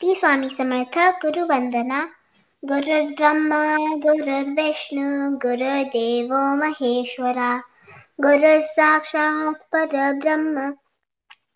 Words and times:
श्री 0.00 0.14
स्वामी 0.14 0.48
समर्थ 0.48 0.96
गुरुवंदना 1.22 2.00
गुरुर्ब्रह्मा 2.62 3.58
गुरुर्विष्णू 4.04 5.06
गुरुर्देव 5.44 6.34
महेश्वरा 6.60 7.48
गुरुर् 8.20 8.62
परब्रह्म 9.72 10.68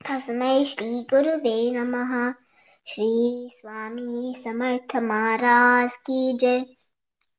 तस्मै 0.09 0.65
श्री 0.65 0.91
गुरुवे 1.13 1.55
नमः 1.71 2.13
श्री 2.87 3.09
स्वामी 3.61 4.35
समर्थ 4.45 4.97
महाराज 5.09 5.97
की 6.07 6.21
जय 6.41 6.61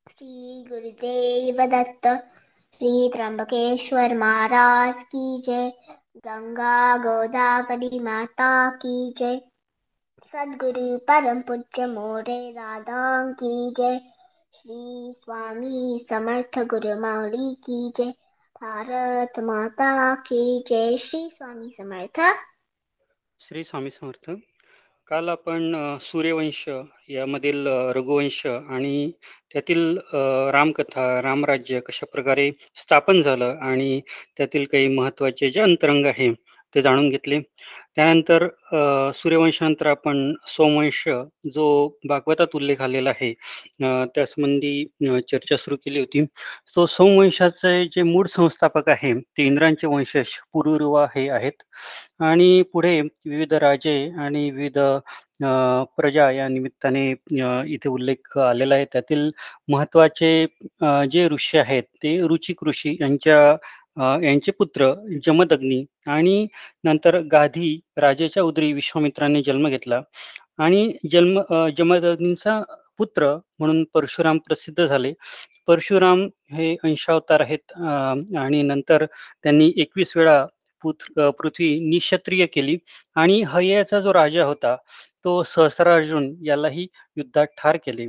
श्री 0.10 0.64
गुरुदेव 0.70 1.66
दत्त 1.78 2.08
श्री 2.08 3.10
त्र्यंबकेश्वर 3.14 4.18
महाराज 4.18 5.04
की 5.06 5.42
जय 5.46 5.72
गंगा 6.28 6.98
गोदावरी 6.98 8.00
माता 8.00 8.54
की 8.76 9.14
जय 9.18 9.40
सद्गुरु 10.34 10.98
परम 10.98 11.42
पूज्य 11.42 11.86
मोरे 11.86 12.38
दादा 12.52 13.02
की 13.32 13.52
जय। 13.80 13.98
श्री 14.54 15.14
स्वामी 15.18 16.06
समर्थ 16.10 16.60
गुरु 16.60 16.96
माऊली 17.00 17.54
की 17.64 17.92
जय। 17.98 18.12
भारत 18.56 19.40
माता 19.40 19.92
की 20.16 20.64
जय। 20.68 20.98
श्री 20.98 21.20
स्वामी 21.30 21.70
समर्थ। 21.72 22.20
श्री 23.40 23.64
स्वामी 23.64 23.90
समर्थ। 23.90 24.30
काल 25.08 25.30
आपण 25.30 25.98
सूर्यवंश 26.02 26.70
यामधील 27.10 27.68
रघुवंश 27.68 28.46
आणि 28.46 29.12
त्यातील 29.54 29.98
रामकथा 30.52 31.22
रामराज्य 31.22 31.80
कशा 31.80 32.06
प्रकारे 32.06 32.52
स्थापन 32.76 33.22
झालं 33.22 33.58
आणि 33.62 34.02
त्यातील 34.38 34.66
काही 34.66 34.88
महत्त्वाचे 34.88 35.50
जे 35.52 35.62
अंतरंग 35.62 36.06
आहे 36.06 36.30
ते 36.76 36.82
जाणून 36.82 37.10
घेतले. 37.10 37.40
त्यानंतर 37.96 38.48
सूर्यवंशानंतर 39.16 39.88
आपण 39.88 40.34
सोमवंश 40.50 41.04
जो 41.54 41.66
भागवतात 42.10 42.56
उल्लेख 42.56 42.82
आलेला 42.82 43.10
आहे 43.10 43.30
अ, 43.84 44.06
त्यासंबंधी 44.16 45.20
चर्चा 45.30 45.58
सुरू 45.58 45.76
केली 45.86 46.00
होती. 46.00 46.24
तो 46.76 46.86
सोमवंशाचे 46.88 47.84
जे 47.94 48.04
मूळ 48.04 48.28
संस्थापक 48.30 48.90
आहे 48.90 49.14
ते 49.16 49.46
इंद्रांचे 49.48 49.88
वंशज 49.88 50.34
पुरुरुवा 50.54 51.06
हे 51.16 51.28
आहेत. 51.30 51.64
आणि 52.22 52.62
पुढे 52.74 53.00
विविध 53.02 53.54
राजे 53.56 53.96
आणि 54.22 54.50
विविध 54.52 54.78
प्रजा 55.98 56.30
या 56.32 56.48
निमित्ताने 56.50 57.10
इथे 57.74 57.90
उल्लेख 57.90 58.38
आलेला 58.40 58.76
आहे. 58.76 58.86
त्यातील 58.94 59.30
महत्त्वाचे 59.70 60.46
जे 61.12 61.28
ऋषी 61.30 61.58
आहेत 61.58 61.84
ते 62.04 62.18
रुचिक 62.28 62.64
ऋषी 62.68 62.98
यांच्या 63.02 63.56
यांचे 63.98 64.52
पुत्र 64.52 64.94
जमदग्नी 65.26 65.84
आणि 66.08 66.46
नंतर 66.84 67.20
गाधी 67.32 67.80
राजाच्या 67.98 68.44
उदरी 68.44 68.72
विश्वामित्राने 68.74 69.42
जन्म 69.44 69.68
घेतला. 69.70 70.02
आणि 70.60 70.90
जन्म 71.12 71.40
जमदग्नीचा 71.78 72.62
पुत्र 72.98 73.36
म्हणून 73.60 73.84
परशुराम 73.94 74.38
प्रसिद्ध 74.48 74.86
झाले. 74.86 75.14
परशुराम 75.68 76.28
हे 76.54 76.76
अंशावतार 76.84 77.42
आहेत 77.42 77.72
आणि 78.38 78.62
नंतर 78.64 79.06
त्यांनी 79.44 79.72
एकवीस 79.82 80.16
वेळा 80.18 80.46
पृथ्वी 80.86 81.70
निक्षत्रिय 81.90 82.46
केली 82.54 82.78
आणि 83.16 83.42
हय्याचा 83.50 84.00
जो 84.00 84.14
राजा 84.14 84.46
होता 84.46 84.76
तो 85.26 85.42
सहस्रार्जुन 85.46 86.34
यालाही 86.46 86.88
युद्धात 87.18 87.48
ठार 87.58 87.78
केले. 87.86 88.08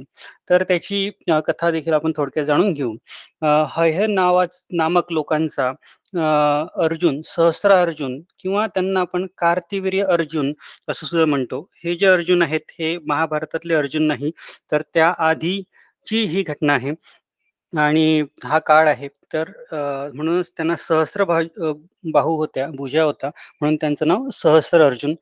तर 0.50 0.62
त्याची 0.69 1.11
कथा 1.47 1.70
देखील 1.70 1.92
आपण 1.94 2.12
थोडक्यात 2.16 2.47
जाणून 2.47 2.72
घेऊ. 2.72 2.94
हय 3.77 4.06
नावा 4.08 4.44
नामक 4.72 5.12
लोकांचा 5.12 5.69
अर्जुन 6.84 7.20
सहस्र 7.27 7.72
अर्जुन 7.72 8.20
किंवा 8.41 8.66
त्यांना 8.66 9.00
आपण 9.00 9.27
कार्तिवीर्य 9.38 10.05
अर्जुन 10.12 10.53
असं 10.88 11.06
सुद्धा 11.06 11.25
म्हणतो. 11.27 11.61
हे 11.84 11.94
जे 11.97 12.06
अर्जुन 12.06 12.42
आहेत 12.42 12.70
हे 12.78 12.97
महाभारतातले 13.09 13.75
अर्जुन 13.75 14.06
नाही 14.06 14.31
तर 14.72 14.83
त्या 14.94 15.09
आधीची 15.28 16.25
ही 16.27 16.43
घटना 16.43 16.75
आहे. 16.75 16.93
आणि 17.74 18.22
हा 18.44 18.58
काळ 18.66 18.88
आहे. 18.88 19.08
तर 19.32 19.50
म्हणूनच 20.14 20.50
त्यांना 20.56 20.74
सहस्र 20.78 21.24
बाहू 22.12 22.36
होत्या 22.36 22.66
भुजा 22.76 23.02
होता 23.04 23.28
म्हणून 23.60 23.76
त्यांचं 23.80 24.08
नाव 24.08 24.28
सहस्र 24.34 24.82
अर्जुन. 24.86 25.14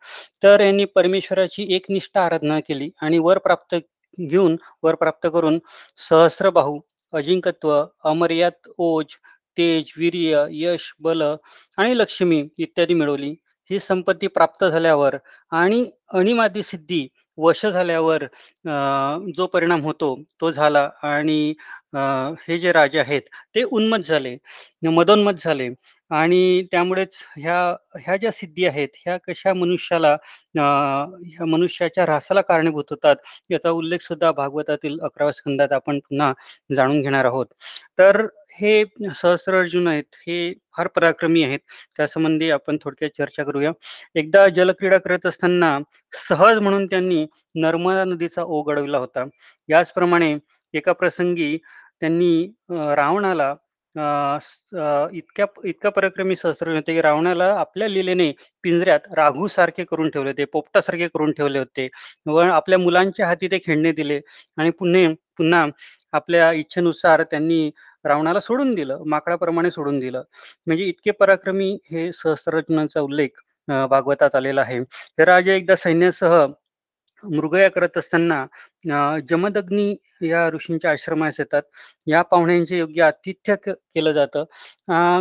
तर 0.43 0.61
यांनी 0.61 0.85
परमेश्वराची 0.95 1.67
एकनिष्ठ 1.77 2.19
आराधना 2.19 2.59
केली 2.69 2.91
आणि 3.03 3.19
वर 3.19 3.39
प्राप्त 3.39 3.75
घेऊन 4.19 4.57
वर 4.83 4.95
प्राप्त 4.95 5.27
करून 5.33 5.59
सहस्र 6.11 6.51
बाहू 6.51 6.79
अजिंकत्व 7.13 7.73
अमर्याद 8.05 8.69
ओज 8.79 9.15
तेज 9.57 9.93
वीर्य 9.99 10.45
यश 10.53 10.93
बल 11.01 11.23
आणि 11.79 11.97
लक्ष्मी 11.99 12.43
इत्यादी 12.59 12.95
मिळवली. 12.95 13.35
ही 13.71 13.79
संपत्ती 13.81 14.27
प्राप्त 14.27 14.65
झाल्यावर 14.65 15.17
आणि 15.53 15.85
अणिमादी 16.15 16.63
सिद्धी 16.63 17.07
वश 17.39 17.65
झाल्यावर 17.67 18.25
जो 19.37 19.47
परिणाम 19.53 19.83
होतो 19.85 20.15
तो 20.41 20.51
झाला 20.51 20.89
आणि 21.03 21.53
हे 21.93 22.59
जे 22.59 22.73
राजे 22.73 22.99
आहेत 22.99 23.23
ते 23.55 23.63
उन्मत 23.71 24.07
झाले 24.07 24.37
मदोन्मत 24.91 25.43
झाले 25.45 25.69
आणि 26.11 26.63
त्यामुळेच 26.73 27.17
ह्या 27.37 27.57
ह्या 28.01 28.17
ज्या 28.17 28.31
सिद्धी 28.33 28.65
आहेत 28.67 28.89
ह्या 28.97 29.17
कशा 29.27 29.53
मनुष्याला 29.55 30.13
ह्या 30.55 31.45
मनुष्याच्या 31.47 32.05
ऱ्हासाला 32.05 32.41
कारणीभूत 32.43 32.85
होतात 32.91 33.17
याचा 33.51 33.71
उल्लेख 33.71 34.03
सुद्धा 34.03 34.31
भागवतातील 34.33 34.99
अकराव्या 35.01 35.33
स्कंदात 35.33 35.73
आपण 35.73 35.99
पुन्हा 36.01 36.33
जाणून 36.77 37.01
घेणार 37.03 37.25
आहोत. 37.25 37.47
तर 37.99 38.27
हे 38.61 38.85
सहस्र 39.15 39.59
अर्जुन 39.59 39.87
आहेत 39.89 40.17
हे 40.27 40.53
फार 40.77 40.87
पराक्रमी 40.97 41.43
आहेत 41.45 41.61
त्यासंबंधी 41.97 42.51
आपण 42.51 42.77
थोडक्यात 42.83 43.11
चर्चा 43.19 43.45
करूया. 43.45 43.71
एकदा 44.17 44.47
जलक्रीडा 44.57 44.99
करत 44.99 45.27
असताना 45.27 45.79
सहज 46.29 46.59
म्हणून 46.59 46.87
त्यांनी 46.87 47.25
नर्मदा 47.63 48.05
नदीचा 48.05 48.43
ओघ 48.45 48.69
अडविला 48.71 48.99
होता. 48.99 49.25
याचप्रमाणे 49.69 50.35
एका 50.75 50.93
प्रसंगी 50.93 51.57
त्यांनी 52.03 52.47
रावणाला 52.97 53.55
इतक्या 55.15 55.47
इतका 55.69 55.91
पराक्रमी 55.91 56.37
सहस्र 56.37 56.75
होते 56.75 56.95
की 56.95 57.01
रावणाला 57.03 57.45
आपल्या 57.59 57.89
लिलेने 57.89 58.31
पिंजऱ्यात 58.65 59.01
राघू 59.17 59.49
सारखे 59.49 59.85
करून 59.85 60.11
ठेवले 60.11 60.31
होते 60.31 60.45
पोपटासारखे 60.53 61.09
करून 61.09 61.33
ठेवले 61.33 61.59
होते. 61.59 61.89
व 62.27 62.39
आपल्या 62.43 62.79
मुलांच्या 62.79 63.27
हाती 63.27 63.49
ते 63.51 63.59
खेळणे 63.67 63.93
दिले 63.93 64.21
आणि 64.59 64.71
पुन्हा 64.71 65.09
पुन्हा 65.39 65.67
आपल्या 66.13 66.51
इच्छेनुसार 66.53 67.23
त्यांनी 67.23 67.71
रावणाला 68.05 68.41
सोडून 68.41 68.75
दिलं 68.75 69.03
माकडाप्रमाणे 69.07 69.71
सोडून 69.71 69.99
दिलं. 69.99 70.23
म्हणजे 70.67 70.85
इतके 70.85 71.11
पराक्रमी 71.21 71.73
हे 71.91 72.11
सहस्त्ररत्नांचा 72.13 73.01
उल्लेख 73.01 73.43
भागवतात 73.91 74.35
आलेला 74.37 74.61
आहे. 74.61 74.79
हे 74.79 75.25
राजे 75.25 75.57
एकदा 75.57 75.77
सैन्यासह 75.77 76.47
मृगया 77.25 77.69
करत 77.71 77.97
असताना 77.99 78.45
जमदग्नी 79.31 79.95
या 80.23 80.49
ऋषींच्या 80.51 80.91
आश्रमास 80.91 81.35
येतात. 81.39 81.63
या 82.07 82.23
पाहुण्यांचे 82.23 82.79
योग्य 82.79 83.03
आतिथ्य 83.03 83.55
केलं 83.65 84.13
जातं. 84.13 84.45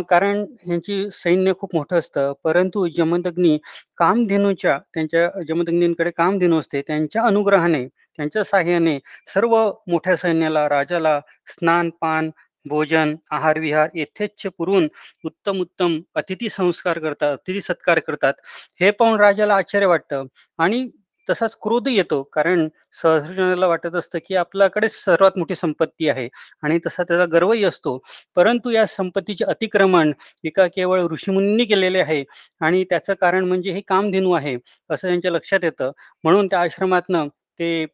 कारण 0.08 0.44
ह्यांची 0.66 1.04
सैन्य 1.12 1.52
खूप 1.60 1.74
मोठं 1.76 1.98
असतं. 1.98 2.32
परंतु 2.44 2.86
जमदग्नी 2.96 3.56
कामधेनूच्या 3.98 4.78
त्यांच्या 4.94 5.28
जमदग्नींकडे 5.48 6.10
कामधेनू 6.16 6.58
असते. 6.60 6.82
त्यांच्या 6.86 7.22
अनुग्रहाने 7.26 7.86
त्यांच्या 8.18 8.44
साह्याने 8.44 8.98
सर्व 9.34 9.56
मोठ्या 9.88 10.16
सैन्याला 10.16 10.68
राजाला 10.68 11.18
स्नान 11.48 11.90
पान 12.00 12.30
भोजन 12.66 13.14
आहार 13.32 13.58
विहार 13.58 13.88
यथेच्छ 13.94 14.46
पुरून 14.58 14.88
उत्तम 15.24 15.60
उत्तम 15.60 15.98
अतिथी 16.16 16.48
संस्कार 16.48 16.98
करतात 16.98 17.32
अतिथी 17.32 17.60
सत्कार 17.60 17.98
करतात. 17.98 18.34
हे 18.80 18.90
पाहून 18.90 19.18
राजाला 19.20 19.54
आश्चर्य 19.56 19.86
वाटतं. 19.86 20.24
आणि 20.58 20.88
तसाच 21.28 21.56
क्रोध 21.62 21.88
येतो. 21.88 22.22
कारण 22.32 22.66
सहस्रजनाला 23.02 23.66
वाटत 23.66 23.94
असतं 23.96 24.18
की 24.26 24.34
आपल्याकडे 24.36 24.88
सर्वात 24.88 25.38
मोठी 25.38 25.54
संपत्ती 25.54 26.08
आहे 26.08 26.28
आणि 26.62 26.78
तसा 26.86 27.02
त्याचा 27.02 27.24
गर्वही 27.32 27.64
असतो. 27.64 27.98
परंतु 28.36 28.70
या 28.70 28.86
संपत्तीचे 28.88 29.44
अतिक्रमण 29.46 30.12
एका 30.44 30.66
केवळ 30.68 31.02
ऋषीमुनींनी 31.12 31.64
केलेले 31.66 32.00
आहे 32.00 32.22
आणि 32.60 32.84
त्याचं 32.90 33.14
कारण 33.20 33.44
म्हणजे 33.44 33.72
हे 33.72 33.80
कामधेनू 33.88 34.32
आहे 34.32 34.56
असं 34.90 35.08
त्यांच्या 35.08 35.30
लक्षात 35.32 35.64
येतं. 35.64 35.90
म्हणून 36.24 36.46
त्या 36.46 36.60
आश्रमातनं 36.60 37.28
ते 37.60 37.86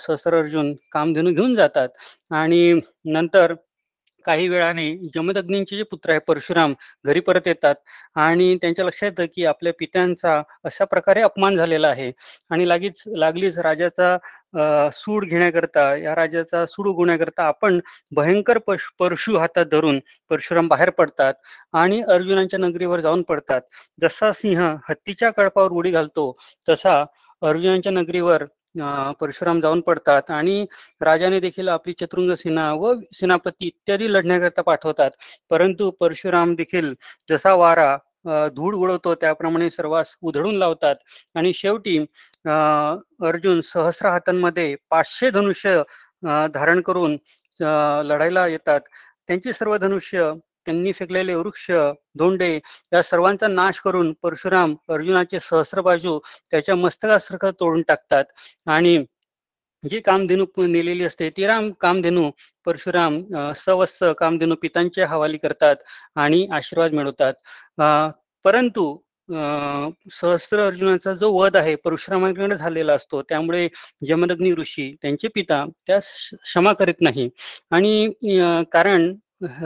सहस्र 0.00 0.38
अर्जुन 0.38 0.72
कामधेनू 0.92 1.30
घेऊन 1.32 1.54
जातात 1.54 1.88
आणि 2.32 2.72
नंतर 3.06 3.54
काही 4.24 4.48
वेळाने 4.48 4.88
जमदग्नींचे 5.14 5.76
जे 5.76 5.82
पुत्र 5.90 6.10
आहे 6.10 6.18
परशुराम 6.26 6.74
घरी 7.04 7.20
परत 7.20 7.46
येतात 7.46 7.74
आणि 8.16 8.56
त्यांच्या 8.62 8.84
लक्षात 8.84 9.10
येतं 9.10 9.26
की 9.34 9.44
आपल्या 9.46 9.72
पित्यांचा 9.78 10.40
अशा 10.64 10.84
प्रकारे 10.84 11.22
अपमान 11.22 11.56
झालेला 11.56 11.88
आहे. 11.88 12.10
आणि 12.50 12.68
लागीच 12.68 13.02
लागलीच 13.18 13.58
राजाचा 13.58 14.16
सूड 14.92 15.24
घेण्याकरता 15.24 15.94
या 15.96 16.14
राजाचा 16.14 16.64
सूड 16.66 16.88
उगवण्याकरता 16.88 17.42
आपण 17.44 17.78
भयंकर 18.12 18.58
पश 18.66 18.88
परशु 18.98 19.36
हातात 19.38 19.66
धरून 19.66 19.98
परशुराम 20.30 20.68
बाहेर 20.68 20.90
पडतात 20.90 21.34
आणि 21.74 22.00
अर्जुनांच्या 22.08 22.58
नगरीवर 22.60 23.00
जाऊन 23.00 23.22
पडतात. 23.22 23.60
जसा 24.00 24.32
सिंह 24.32 24.60
हत्तीच्या 24.88 25.30
कळपावर 25.30 25.70
उडी 25.70 25.90
घालतो 25.90 26.32
तसा 26.68 27.04
अर्जुनांच्या 27.42 27.92
नगरीवर 27.92 28.44
परशुराम 29.20 29.60
जाऊन 29.60 29.80
पडतात 29.86 30.30
आणि 30.30 30.64
राजाने 31.00 31.40
देखील 31.40 31.68
आपली 31.68 31.92
चतुंग 32.00 32.32
सेना 32.38 32.72
व 32.74 32.92
सेनापती 33.14 33.66
इत्यादी 33.66 34.12
लढण्याकरता 34.12 34.62
पाठवतात. 34.62 35.10
परंतु 35.50 35.90
परशुराम 36.00 36.54
देखील 36.54 36.92
जसा 37.30 37.54
वारा 37.54 37.96
धूळ 38.56 38.74
उडवतो 38.76 39.14
त्याप्रमाणे 39.14 39.68
सर्वांस 39.70 40.14
उधळून 40.22 40.56
लावतात. 40.56 40.96
आणि 41.34 41.52
शेवटी 41.54 41.98
अर्जुन 43.26 43.60
सहस्र 43.64 44.08
हातांमध्ये 44.08 44.74
पाचशे 44.90 45.30
धनुष्य 45.30 45.82
धारण 46.54 46.80
करून 46.80 47.16
लढायला 48.08 48.46
येतात. 48.46 48.80
त्यांची 49.28 49.52
सर्व 49.52 49.76
धनुष्य 49.76 50.32
त्यांनी 50.66 50.92
फेकलेले 50.92 51.34
वृक्ष 51.34 51.70
धोंडे 52.18 52.54
या 52.92 53.02
सर्वांचा 53.02 53.48
नाश 53.48 53.80
करून 53.80 54.12
परशुराम 54.22 54.74
अर्जुनाचे 54.88 55.40
सहस्र 55.40 55.80
बाजू 55.80 56.18
त्याच्या 56.50 56.74
मस्तकासारखं 56.76 57.50
तोडून 57.60 57.82
टाकतात. 57.88 58.24
आणि 58.66 58.98
जी 59.84 60.00
कामधेनू 60.00 60.44
नेलेली 60.58 61.04
असते 61.04 61.28
ती 61.36 61.46
राम 61.46 61.70
कामधेनू 61.80 62.30
परशुराम 62.66 63.22
सवस्स 63.56 64.02
कामधेनू 64.18 64.54
पितांच्या 64.62 65.06
हवाली 65.08 65.38
करतात 65.38 65.76
आणि 66.16 66.46
आशीर्वाद 66.52 66.92
मिळवतात. 66.94 67.34
परंतु 68.44 68.96
सहस्र 70.12 70.60
अर्जुनाचा 70.60 71.12
जो 71.14 71.30
वध 71.32 71.56
आहे 71.56 71.74
परशुरामाकडे 71.84 72.56
झालेला 72.56 72.94
असतो 72.94 73.22
त्यामुळे 73.22 73.68
जमदग्नी 74.08 74.52
ऋषी 74.54 74.90
त्यांचे 75.02 75.28
पिता 75.34 75.64
त्यास 75.86 76.08
क्षमा 76.42 76.72
करीत 76.72 77.00
नाही. 77.00 77.28
आणि 77.70 78.08
कारण 78.72 79.12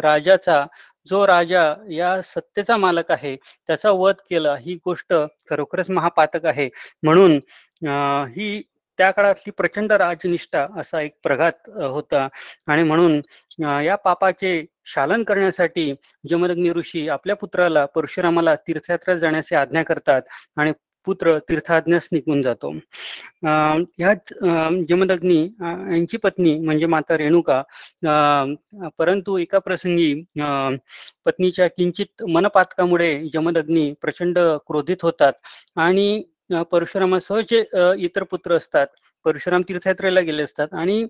राजाचा 0.03 0.65
जो 1.09 1.27
राजा 1.27 1.63
या 1.91 2.21
सत्तेचा 2.23 2.77
मालक 2.77 3.11
आहे 3.13 3.35
त्याचा 3.67 3.91
वध 3.91 4.15
केला 4.31 4.55
ही 4.57 4.75
गोष्ट 4.85 5.15
खरोखरच 5.51 5.91
महापातक 5.91 6.47
आहे. 6.47 6.69
म्हणून 7.03 7.37
ही 8.31 8.63
त्या 8.99 9.11
काळातली 9.11 9.51
प्रचंड 9.51 9.93
राजनिष्ठा 9.93 10.67
असा 10.79 11.01
एक 11.01 11.13
प्रघात 11.23 11.69
होता. 11.69 12.27
आणि 12.69 12.83
म्हणून 12.83 13.21
या 13.85 13.97
पापाचे 14.05 14.65
शालन 14.85 15.23
करण्यासाठी 15.25 15.93
जमदग्नी 16.31 16.71
ऋषी 16.71 17.09
आपल्या 17.09 17.37
पुत्राला 17.37 17.85
परशुरामाला 17.87 18.55
तीर्थयात्रा 18.57 19.15
जाण्याची 19.15 19.55
आज्ञा 19.55 19.83
करतात. 19.83 20.23
आणि 20.57 20.73
पुत्र 21.07 21.39
तीर्थाज्ञास 21.49 22.09
निघून 22.13 22.43
जातो. 22.43 22.71
ह्याच 23.45 24.33
जमदग्नी 24.89 25.39
यांची 25.61 26.17
पत्नी 26.17 26.55
म्हणजे 26.59 26.87
माता 26.87 27.19
रेणुका 27.19 27.61
परंतु 28.99 29.37
एका 29.39 29.59
प्रसंगी 29.59 30.13
पत्नीच्या 31.27 31.67
किंचित 31.69 32.23
मनपातकामुळे 32.29 33.15
जमदग्नी 33.33 33.93
प्रचंड 34.03 34.39
क्रोधित 34.67 35.03
होतात 35.03 35.33
आणि 35.77 36.23
परशुरामासह 36.71 37.41
जे 37.51 37.65
इतर 38.05 38.23
पुत्र 38.23 38.57
असतात. 38.57 38.87
परशुराम 39.25 39.63
तीर्थयात्रेला 39.69 40.21
गेले 40.21 40.43
असतात 40.43 40.75
आणि 40.75 41.07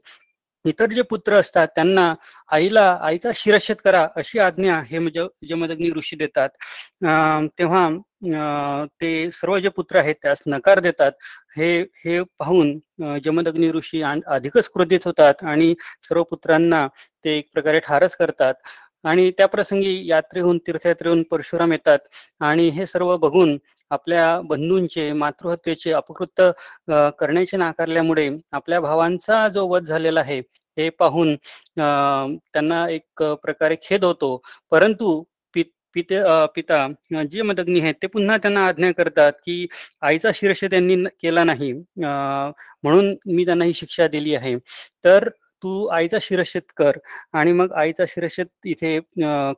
इतर 0.64 0.92
जे 0.92 1.02
पुत्र 1.02 1.34
असतात 1.36 1.68
त्यांना 1.74 2.12
आईला 2.52 2.84
आईचा 3.02 3.30
शिरच्छेद 3.34 3.76
करा 3.84 4.06
अशी 4.16 4.38
आज्ञा 4.38 4.80
हे 4.88 4.98
म्हणजे 4.98 5.26
जमदग्नी 5.48 5.90
ऋषी 5.96 6.16
देतात. 6.16 6.48
तेव्हा 7.58 7.88
ते 9.00 9.30
सर्व 9.32 9.58
जे 9.58 9.68
पुत्र 9.68 9.96
आहेत 9.98 10.14
त्यास 10.22 10.42
नकार 10.46 10.80
देतात. 10.80 11.12
हे 11.56 11.78
हे 12.04 12.20
पाहून 12.38 12.78
जमदग्नी 13.24 13.70
ऋषी 13.72 14.02
अधिकच 14.02 14.68
क्रोधित 14.72 15.00
होतात 15.06 15.44
आणि 15.44 15.74
सर्व 16.08 16.22
पुत्रांना 16.30 16.86
ते 17.24 17.36
एक 17.38 17.48
प्रकारे 17.54 17.80
ठारच 17.86 18.14
करतात. 18.16 18.54
आणि 19.04 19.30
त्या 19.38 19.46
प्रसंगी 19.48 20.02
यात्रेहून 20.08 20.58
तीर्थयात्रेहून 20.66 21.22
परशुराम 21.30 21.72
येतात 21.72 21.98
आणि 22.42 22.68
हे 22.68 22.86
सर्व 22.86 23.16
बघून 23.16 23.56
आपल्या 23.90 24.40
बंधूंचे 24.44 25.12
मातृहत्येचे 25.12 25.92
अपकृत 25.92 26.40
करण्याचे 27.18 27.56
नाकारल्यामुळे 27.56 28.28
आपल्या 28.52 28.80
भावांचा 28.80 29.46
जो 29.48 29.66
वध 29.68 29.84
झालेला 29.86 30.20
आहे 30.20 30.38
हे 30.76 30.88
पाहून 30.98 31.34
त्यांना 31.76 32.86
एक 32.90 33.22
प्रकारे 33.42 33.76
खेद 33.82 34.04
होतो. 34.04 34.36
परंतु 34.70 35.22
पिते 35.96 36.20
पिता 36.54 36.86
जे 37.32 37.42
मदग्नी 37.42 37.80
आहेत 37.80 37.94
ते 38.02 38.06
पुन्हा 38.06 38.36
त्यांना 38.38 38.66
आज्ञा 38.68 38.90
करतात 38.92 39.32
की 39.46 39.66
आईचा 40.02 40.30
शीर्ष 40.34 40.64
त्यांनी 40.64 40.96
केला 41.22 41.44
नाही. 41.44 41.72
म्हणून 41.98 43.14
मी 43.34 43.44
त्यांना 43.44 43.64
ही 43.64 43.72
शिक्षा 43.74 44.06
दिली 44.08 44.34
आहे. 44.34 44.56
तर 45.04 45.28
तू 45.62 45.86
आईचा 45.88 46.18
शिरच्छेद 46.22 46.62
कर. 46.76 46.98
आणि 47.34 47.52
मग 47.52 47.72
आईचा 47.74 48.04
शिरच्छेद 48.08 48.46
इथे 48.66 48.98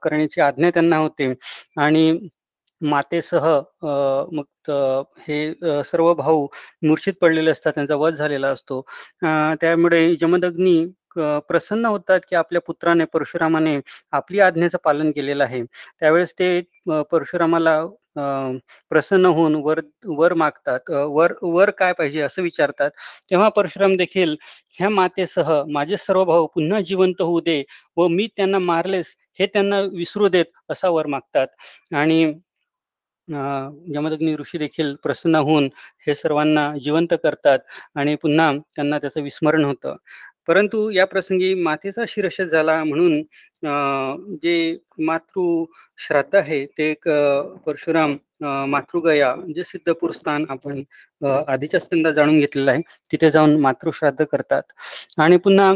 करण्याची 0.02 0.40
आज्ञा 0.40 0.70
त्यांना 0.70 0.96
होते. 0.98 1.32
आणि 1.78 2.10
मातेसह 2.80 3.46
मग 4.32 4.44
हे 5.28 5.82
सर्व 5.84 6.12
भाऊ 6.14 6.46
मूर्छित 6.82 7.14
पडलेले 7.20 7.50
असतात 7.50 7.72
त्यांचा 7.74 7.94
वध 7.96 8.14
झालेला 8.14 8.48
असतो. 8.50 8.80
त्यामुळे 9.60 10.14
जमदग्नी 10.20 10.84
प्रसन्न 11.48 11.86
होतात 11.86 12.20
की 12.28 12.36
आपल्या 12.36 12.60
पुत्राने 12.66 13.04
परशुरामाने 13.12 13.78
आपली 14.12 14.40
आज्ञेचं 14.40 14.78
पालन 14.84 15.10
केलेलं 15.12 15.44
आहे. 15.44 15.62
त्यावेळेस 16.00 16.34
ते 16.38 16.60
परशुरामाला 17.10 17.84
प्रसन्न 18.90 19.26
होऊन 19.26 19.54
वर 19.56 19.80
वर 20.08 20.34
मागतात. 20.34 20.90
वर 20.90 21.32
वर 21.42 21.70
काय 21.72 21.92
पाहिजे 21.92 22.20
असं 22.22 22.42
विचारतात. 22.42 22.90
तेव्हा 23.30 23.48
परशुराम 23.48 23.96
देखील 23.96 24.36
ह्या 24.78 24.88
मातेसह 24.90 25.52
माझे 25.68 25.96
सर्व 25.96 26.24
भाऊ 26.24 26.46
पुन्हा 26.54 26.80
जिवंत 26.82 27.22
होऊ 27.22 27.40
दे 27.40 27.62
व 27.96 28.06
मी 28.08 28.26
त्यांना 28.36 28.58
मारलेस 28.60 29.14
हे 29.40 29.46
त्यांना 29.46 29.80
विसरू 29.92 30.28
देत 30.28 30.46
असा 30.70 30.88
वर 30.90 31.06
मागतात. 31.06 31.46
आणि 31.94 32.32
यमदग्नी 33.28 34.34
ऋषी 34.36 34.58
देखील 34.58 34.94
प्रसन्न 35.02 35.36
होऊन 35.38 35.68
हे 36.06 36.14
सर्वांना 36.14 36.72
जिवंत 36.84 37.14
करतात 37.22 37.58
आणि 37.96 38.14
पुन्हा 38.22 38.52
त्यांना 38.76 38.98
त्याचं 38.98 39.22
विस्मरण 39.22 39.64
होतं. 39.64 39.96
परंतु 40.48 40.88
या 40.90 41.04
प्रसंगी 41.06 41.52
मातेचा 41.54 42.04
शिरश 42.08 42.40
झाला 42.42 42.82
म्हणून 42.84 43.20
जे 44.42 44.76
मातृ 45.00 45.64
श्राद्ध 45.98 46.34
आहे 46.36 46.64
ते 46.78 46.90
एक 46.90 47.08
परशुराम 47.66 48.16
मातृगया 48.70 49.34
म्हणजे 49.34 49.54
जे 49.54 49.62
सिद्धपूर 49.64 50.10
स्थान 50.12 50.44
आपण 50.50 50.82
आधीच्या 51.48 51.80
स्कंदा 51.80 52.10
जाणून 52.12 52.38
घेतलेलं 52.40 52.70
आहे. 52.70 52.80
तिथे 53.12 53.30
जाऊन 53.30 53.56
मातृश्राद्ध 53.60 54.24
करतात. 54.24 54.62
आणि 55.18 55.36
पुन्हा 55.38 55.72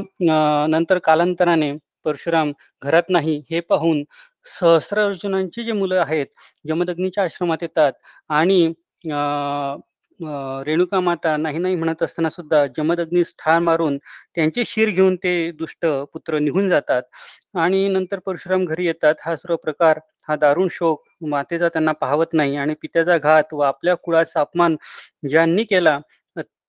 नंतर 0.69 0.99
कालांतराने 1.05 1.73
परशुराम 2.05 2.53
घरात 2.83 3.11
नाही 3.11 3.43
हे 3.51 3.61
पाहून 3.61 4.03
सहस्र 4.47 5.01
अर्जुनांची 5.01 5.65
जी 5.65 5.73
मुलं 5.73 5.99
आहेत 5.99 6.27
जमदग्नीच्या 6.65 7.25
आश्रमात 7.25 7.59
येतात 7.63 7.93
आणि 8.31 8.67
रेणुका 10.67 10.99
माता 11.01 11.37
नाही 11.37 11.59
नाही 11.59 11.75
म्हणत 11.77 12.03
असताना 12.03 12.31
सुद्धा 12.31 12.65
जमदग्नी 12.77 13.23
ठार 13.39 13.59
मारून 13.61 13.97
त्यांचे 14.35 14.63
शिर 14.67 14.91
घेऊन 14.91 15.17
ते 15.17 15.51
दुष्ट 15.53 15.87
पुत्र 16.13 16.39
निघून 16.39 16.69
जातात 16.71 17.03
आणि 17.57 17.87
नंतर 17.89 18.19
परशुराम 18.21 18.65
घरी 18.65 18.87
येतात. 18.87 19.15
हा 19.21 19.37
सर्व 19.37 19.57
प्रकार 19.59 19.99
हा 20.29 20.37
दारुण 20.37 20.69
शोक 20.71 21.03
मातेचा 21.23 21.69
त्यांना 21.69 21.93
पाहवत 22.01 22.33
नाही 22.33 22.57
आणि 22.57 22.75
पित्याचा 22.83 23.17
घात 23.19 23.55
व 23.55 23.61
आपल्या 23.63 23.95
कुळाचा 23.97 24.41
अपमान 24.41 24.77
ज्यांनी 25.25 25.65
केला 25.65 25.99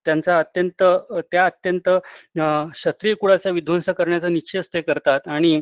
त्यांचा 0.06 0.38
अत्यंत 0.40 0.84
त्या 1.32 1.46
अत्यंत 1.46 1.90
क्षत्रिय 2.38 3.14
कुळाचा 3.16 3.50
विध्वंस 3.52 3.90
करण्याचा 3.90 4.30
निश्चयच 4.30 4.68
ते 4.74 4.82
करतात 4.82 5.28
आणि 5.28 5.60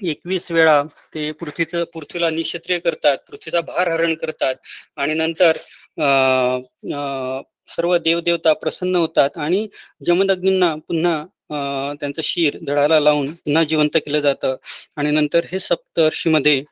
एकवीस 0.00 0.50
वेळा 0.50 0.82
ते 1.14 1.30
पृथ्वीचं 1.32 1.84
पृथ्वीला 1.94 2.30
निक्षत्रिय 2.30 2.78
करतात 2.78 3.18
पृथ्वीचा 3.28 3.60
भार 3.62 3.88
हरण 3.88 4.14
करतात 4.14 4.54
आणि 4.96 5.14
नंतर 5.14 5.56
सर्व 7.68 7.96
देवदेवता 7.98 8.52
प्रसन्न 8.52 8.96
होतात 8.96 9.38
आणि 9.38 9.66
जमदग्नींना 10.06 10.74
पुन्हा 10.88 11.24
त्यांचं 12.00 12.22
शिर 12.24 12.56
धडाला 12.66 12.98
लावून 13.00 13.32
पुन्हा 13.34 13.62
जिवंत 13.64 13.96
केलं 13.96 14.20
जातं. 14.20 14.56
आणि 14.96 15.10
नंतर 15.10 15.44
हे 15.52 15.58
सप्तर्षीमध्ये 15.60 16.62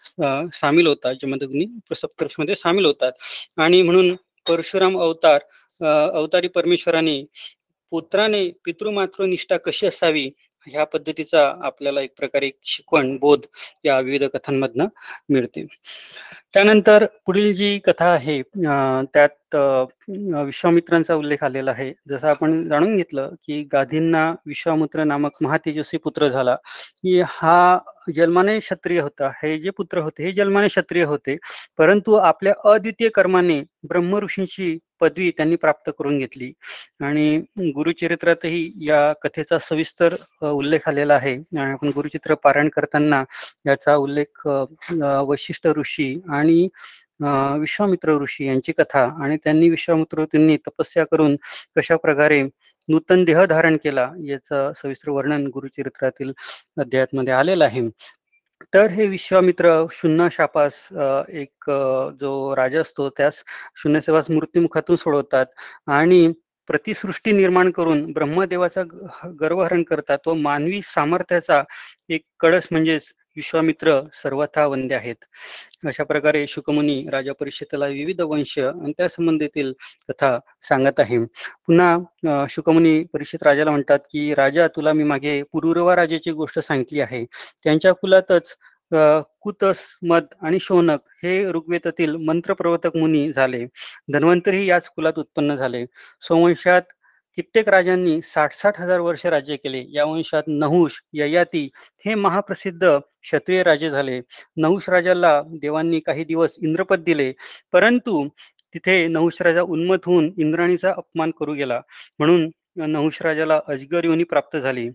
सामील 0.55 0.87
होतात 0.87 1.15
जमदग्नी 1.23 1.67
सप्तर्षीमध्ये 1.97 2.57
सामील 2.57 2.85
होतात. 2.87 3.13
आणि 3.59 3.83
म्हणून 3.83 4.15
परशुराम 4.47 4.99
अवतार 5.01 5.41
अवतारी 5.81 6.49
परमेश्वराने 6.49 7.23
पुत्राने 7.93 8.49
पितृमातृ 8.65 9.27
निष्ठा 9.27 9.57
कशी 9.57 9.87
असावी 9.87 10.29
ह्या 10.71 10.85
पद्धतीचा 10.85 11.55
आपल्याला 11.63 12.01
एक 12.01 12.15
प्रकारे 12.17 12.51
शिकवण 12.65 13.17
बोध 13.17 13.47
या 13.85 13.99
विविध 14.01 14.25
कथांमधनं 14.25 14.87
मिळते. 15.29 15.67
त्यानंतर 16.55 17.05
पुढील 17.27 17.55
जी 17.57 17.79
कथा 17.87 18.07
आहे 18.13 18.41
त्यात 19.15 19.57
विश्वामित्रांचा 20.45 21.15
उल्लेख 21.15 21.43
आलेला 21.45 21.71
आहे. 21.71 21.93
जसं 22.09 22.27
आपण 22.29 22.69
जाणून 22.69 22.97
घेतलं 22.97 23.35
की 23.47 23.63
गाधींना 23.73 24.31
विश्वामित्र 24.47 25.05
नामक 25.05 25.43
महातेजस्वी 25.43 25.99
पुत्र 26.05 26.29
झाला. 26.29 26.55
की 27.03 27.21
हा 27.27 27.79
जन्माने 28.17 28.59
क्षत्रिय 28.59 29.01
होता. 29.01 29.29
हे 29.43 29.59
जे 29.59 29.71
पुत्र 29.77 29.99
होते 30.03 30.25
हे 30.25 30.33
जन्माने 30.33 30.69
क्षत्रिय 30.69 31.05
होते. 31.05 31.37
परंतु 31.79 32.15
आपल्या 32.17 32.53
अद्वितीय 32.73 33.09
कर्माने 33.15 33.61
ब्रह्म 33.89 34.19
ऋषींची 34.25 34.77
पदवी 35.01 35.31
त्यांनी 35.37 35.57
प्राप्त 35.57 35.91
करून 35.99 36.19
घेतली. 36.19 36.53
आणि 37.05 37.37
गुरुचरित्रातही 37.75 38.73
या 38.87 39.13
कथेचा 39.23 39.59
सविस्तर 39.59 40.15
उल्लेख 40.51 40.89
आलेला 40.89 41.15
आहे. 41.15 41.35
आणि 41.35 41.71
आपण 41.73 41.91
गुरुचित्र 41.95 42.35
पारायण 42.45 42.69
करताना 42.77 43.23
याचा 43.67 43.95
उल्लेख 43.97 44.47
वशिष्ठ 45.29 45.67
ऋषी 45.79 46.15
आणि 46.39 46.69
विश्वामित्र 47.61 48.17
ऋषी 48.23 48.47
यांची 48.47 48.73
कथा 48.79 49.05
आणि 49.25 49.37
त्यांनी 49.45 49.69
विश्वामित्र 49.71 50.25
त्यांनी 50.25 50.57
तपस्या 50.67 51.05
करून 51.11 51.37
कशा 51.77 51.97
प्रकारे 51.97 52.43
नूतन 52.89 53.25
देह 53.25 53.45
धारण 53.45 53.77
केला 53.85 54.11
याचं 54.25 54.73
सविस्तर 54.77 55.11
वर्णन 55.11 55.47
गुरुचरित्रातील 55.55 56.33
अध्यायात 56.81 57.15
मध्ये 57.15 57.33
आलेलं 57.35 57.65
आहे. 57.65 57.89
तर 58.75 58.91
हे 58.91 59.07
विश्वामित्र 59.07 59.71
शून्य 59.93 60.29
शापास 60.33 60.75
एक 60.93 61.71
जो 62.21 62.55
राजा 62.57 62.81
असतो 62.81 63.09
त्यास 63.17 63.43
शून्य 63.83 64.01
सेवास 64.01 64.31
मृत्युमुखातून 64.31 64.97
सोडवतात 64.97 65.47
आणि 65.87 66.31
प्रतिसृष्टी 66.69 67.33
निर्माण 67.33 67.71
करून 67.71 68.05
ब्रह्मदेवाचा 68.13 68.83
गर्वहरण 69.41 69.83
करतात. 69.83 70.19
तो 70.25 70.35
मानवी 70.35 70.81
सामर्थ्याचा 70.85 71.63
एक 72.09 72.23
कळस 72.41 72.69
म्हणजेच 72.71 73.13
विश्वामित्र 73.39 74.01
सर्वथा 74.15 74.67
वंदे 74.67 74.95
आहेत. 74.95 75.25
अशा 75.87 76.05
प्रकारे 76.05 76.47
शुकमुनी 76.49 76.97
राजा 77.13 77.33
परिषदेला 77.41 77.87
विविध 77.89 78.21
वंश 78.21 78.59
आणि 78.59 78.93
त्या 78.99 79.09
संबंधीतील 79.09 79.73
कथा 80.09 80.39
सांगत 80.69 81.01
आहे. 81.01 81.19
पुन्हा 81.67 82.45
शुकमुनी 82.51 83.03
परिषद 83.13 83.43
राजाला 83.45 83.71
म्हणतात 83.71 83.99
की 84.13 84.33
राजा 84.35 84.67
तुला 84.77 84.93
मी 84.93 85.05
मागे 85.05 85.43
पुरुरवा 85.53 85.97
राजाची 85.97 86.33
गोष्ट 86.33 86.59
सांगितली 86.59 87.01
आहे. 87.01 87.25
त्यांच्या 87.65 87.93
कुलातच 87.93 88.55
कुतस 89.43 89.81
मद 90.09 90.27
आणि 90.43 90.59
शोनक 90.61 91.01
हे 91.23 91.33
ऋग्वेदातील 91.53 92.15
मंत्रप्रवर्तक 92.17 92.97
मुनी 92.97 93.31
झाले. 93.33 93.65
धन्वंतरी 94.13 94.65
याच 94.67 94.89
कुलात 94.91 95.19
उत्पन्न 95.19 95.55
झाले. 95.57 95.85
सोवंशात 96.23 96.83
कित्येक 97.39 97.69
राजांनी 97.69 98.23
साठ 98.23 98.53
साठ 98.53 98.81
हजार 98.81 99.01
वर्ष 99.01 99.27
राज्य 99.27 99.57
केले. 99.57 99.85
या 99.89 100.05
वंशात 100.05 100.43
नहुष 100.47 100.93
ययाती 101.13 101.69
हे 102.05 102.15
महाप्रसिद्ध 102.15 102.99
क्षत्रिय 103.23 103.63
राजे 103.63 103.91
झाले. 103.91 104.21
नहुष 104.57 104.89
राजाला 104.89 105.43
देवांनी 105.43 106.01
काही 106.01 106.25
दिवस 106.25 106.55
इंद्रपद 106.63 107.01
दिले. 107.01 107.33
परंतु 107.73 108.29
तिथे 108.75 109.07
नहुष 109.07 109.43
राजा 109.43 109.63
उन्मत 109.63 109.99
होऊन 110.07 110.33
इंद्राणीचा 110.39 110.91
अपमान 110.97 111.31
करू 111.31 111.55
गेला. 111.55 111.81
म्हणून 112.19 112.51
नहुष 112.77 113.23
राजाला 113.23 113.61
अजगर 113.69 114.05
योनी 114.05 114.25
प्राप्त 114.25 114.57
झाली. 114.57 114.89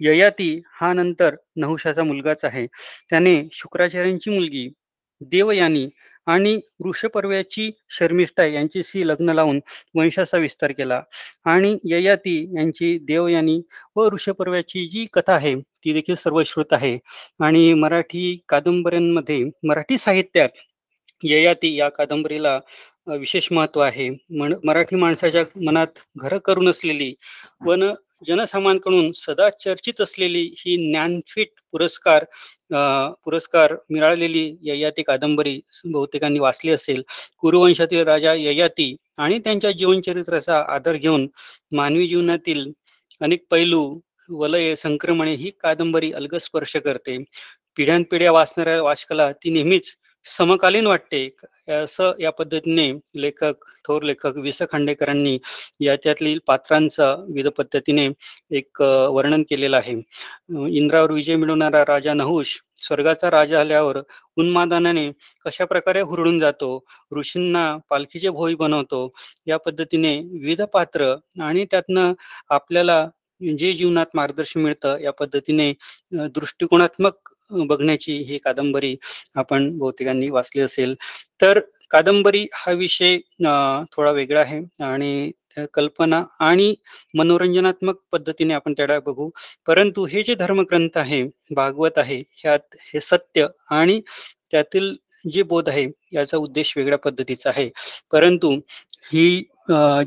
ययाती 0.00 0.62
हा 0.66 0.92
नंतर 0.92 1.36
नहुषाचा 1.56 2.02
मुलगाच 2.02 2.44
आहे. 2.44 2.66
त्याने 3.10 3.48
शुक्राचार्यांची 3.52 4.30
मुलगी 4.30 4.68
देवयानी 5.20 5.88
आणि 6.26 6.54
वृषपर्व्याची 6.80 7.70
शर्मिष्ठा 7.90 8.44
यांच्याशी 8.44 9.06
लग्न 9.08 9.30
लावून 9.30 9.60
वंशाचा 9.94 10.38
विस्तार 10.38 10.72
केला. 10.72 11.00
आणि 11.46 11.76
ययाती 11.84 12.38
यांची 12.56 12.96
देवयानी 13.02 13.60
व 13.96 14.04
वृषपर्व्याची 14.04 14.86
जी 14.88 15.06
कथा 15.12 15.34
आहे 15.34 15.54
ती 15.84 15.92
देखील 15.92 16.14
सर्वश्रुत 16.14 16.72
आहे. 16.72 16.98
आणि 17.40 17.72
मराठी 17.74 18.36
कादंबऱ्यांमध्ये 18.48 19.42
मराठी 19.64 19.98
साहित्यात 19.98 20.48
ययाती 21.22 21.74
या 21.76 21.88
कादंबरीला 21.88 22.58
विशेष 23.10 23.46
महत्त्व 23.52 23.80
आहे. 23.80 24.08
मराठी 24.64 24.96
माणसाच्या 24.96 25.44
मनात 25.64 25.98
घर 26.18 26.36
करून 26.38 26.68
असलेली 26.68 27.12
वन 27.66 27.82
जनसामान्यांकडून 28.22 29.10
सदा 29.16 29.48
चर्चित 29.64 30.00
असलेली 30.00 30.42
ही 30.58 30.76
ज्ञानपीठ 30.90 31.48
पुरस्कार 31.72 32.24
पुरस्कार 33.24 33.74
मिळालेली 33.90 34.44
ययाती 34.62 35.02
कादंबरी 35.02 35.60
बहुतेकांनी 35.84 36.38
वाचली 36.38 36.70
असेल. 36.72 37.02
कुरुवंशातील 37.38 38.04
राजा 38.04 38.34
ययाती 38.34 38.94
आणि 39.18 39.38
त्यांच्या 39.38 39.70
जीवनचरित्राचा 39.70 40.58
आधार 40.68 40.96
घेऊन 40.96 41.26
मानवी 41.72 42.08
जीवनातील 42.08 42.66
अनेक 43.20 43.44
पैलू 43.50 43.98
वलय 44.30 44.74
संक्रमणे 44.74 45.34
ही 45.34 45.50
कादंबरी 45.60 46.12
अलग 46.12 46.34
स्पर्श 46.36 46.76
करते. 46.76 47.18
पिढ्यानपिढ्या 47.76 48.32
वाचणाऱ्या 48.32 48.82
वाचकाला 48.82 49.30
ती 49.34 49.50
नेहमीच 49.50 49.94
समकालीन 50.24 50.86
वाटते. 50.86 51.28
असं 51.70 52.12
या 52.20 52.30
पद्धतीने 52.32 52.90
लेखक 53.16 53.64
थोर 53.84 54.02
लेखक 54.02 54.36
वि 54.36 54.52
स 54.52 54.62
खांडेकरांनी 54.70 55.38
याच्यातील 55.80 56.38
पात्रांचं 56.46 57.24
विविध 57.26 57.46
पद्धतीने 57.58 58.08
एक 58.52 58.82
वर्णन 58.82 59.42
केलेलं 59.50 59.76
आहे. 59.76 59.94
इंद्रावर 60.70 61.10
विजय 61.12 61.36
मिळवणारा 61.36 61.82
राजा 61.84 62.14
नहुष 62.14 62.56
स्वर्गाचा 62.82 63.30
राजा 63.30 63.60
आल्यावर 63.60 63.98
उन्मादानाने 64.36 65.10
कशा 65.46 65.64
प्रकारे 65.64 66.00
हुरडून 66.02 66.38
जातो 66.40 66.68
ऋषींना 67.12 67.64
पालखीचे 67.90 68.28
भोई 68.30 68.54
बनवतो 68.56 69.08
या 69.46 69.56
पद्धतीने 69.58 70.16
विविध 70.22 70.62
पात्र 70.72 71.14
आणि 71.42 71.64
त्यातनं 71.70 72.12
आपल्याला 72.50 73.04
जे 73.40 73.72
जीवनात 73.72 74.06
मार्गदर्शन 74.14 74.60
मिळतं 74.60 74.98
या 74.98 75.12
पद्धतीने 75.12 75.72
दृष्टिकोनात्मक 76.12 77.33
बघण्याची 77.68 78.16
ही 78.28 78.38
कादंबरी 78.44 78.94
आपण 79.36 79.70
बहुतेकांनी 79.78 80.28
वाचली 80.30 80.62
असेल. 80.62 80.94
तर 81.40 81.60
कादंबरी 81.90 82.46
हा 82.54 82.72
विषय 82.72 83.16
थोडा 83.92 84.10
वेगळा 84.10 84.40
आहे 84.40 84.60
आणि 84.84 85.30
कल्पना 85.74 86.22
आणि 86.40 86.74
मनोरंजनात्मक 87.14 87.96
पद्धतीने 88.12 88.54
आपण 88.54 88.72
त्याला 88.72 88.98
बघू. 89.00 89.28
परंतु 89.66 90.04
हे 90.10 90.22
जे 90.22 90.34
धर्मग्रंथ 90.34 90.98
आहे 90.98 91.22
भागवत 91.56 91.98
आहे 91.98 92.18
ह्यात 92.36 92.76
हे 92.92 93.00
सत्य 93.00 93.46
आणि 93.70 94.00
त्यातील 94.50 94.94
जे 95.32 95.42
बोध 95.42 95.68
आहे 95.68 95.86
याचा 96.12 96.36
उद्देश 96.36 96.72
वेगळ्या 96.76 96.98
पद्धतीचा 96.98 97.50
आहे. 97.50 97.68
परंतु 98.12 98.54
ही 99.12 99.28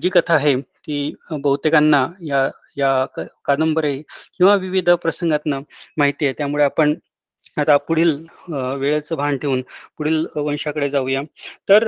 जी 0.01 0.09
कथा 0.09 0.33
आहे 0.35 0.55
ती 0.61 1.13
बहुतेकांना 1.31 2.05
या 2.21 2.49
या 2.77 3.05
कादंबरी 3.45 3.97
किंवा 4.37 4.55
विविध 4.55 4.89
प्रसंगातनं 5.03 5.61
माहिती 5.97 6.25
आहे. 6.25 6.33
त्यामुळे 6.37 6.63
आपण 6.63 6.93
आता 7.57 7.75
पुढील 7.87 8.15
वेळेचं 8.49 9.15
भान 9.15 9.37
ठेवून 9.37 9.61
पुढील 9.97 10.25
वंशाकडे 10.35 10.89
जाऊया. 10.89 11.21
तर 11.69 11.87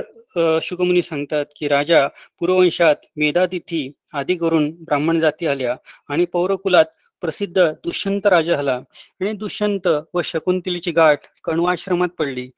शुकमुनी 0.62 1.02
सांगतात 1.02 1.44
की 1.56 1.68
राजा 1.68 2.06
पूर्ववंशात 2.40 3.06
मेधातिथी 3.16 3.90
आदी 4.14 4.34
करून 4.36 4.70
ब्राह्मण 4.80 5.20
जाती 5.20 5.46
आल्या 5.46 5.76
आणि 6.08 6.24
पौरकुलात 6.32 6.84
प्रसिद्ध 7.22 7.60
दुष्यंत 7.62 8.26
राजा 8.26 8.56
झाला 8.56 8.74
आणि 9.20 9.32
दुष्यंत 9.32 9.88
व 10.14 10.20
शकुंतलीची 10.24 10.90
गाठ 10.90 11.26
कण्वाश्रमात 11.44 12.08
पडली 12.18 12.48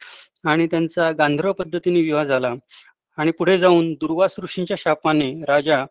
आणि 0.45 0.67
त्यांचा 0.67 1.11
गांधर्व 1.19 1.53
पद्धतीने 1.53 2.01
विवाह 2.01 2.25
झाला. 2.25 2.53
आणि 3.19 3.31
पुढे 3.31 3.57
जाऊन 3.59 3.93
दुर्वास 3.95 4.35
ऋषींच्या 4.43 4.77
शापाने 4.79 5.31
राजा 5.49 5.85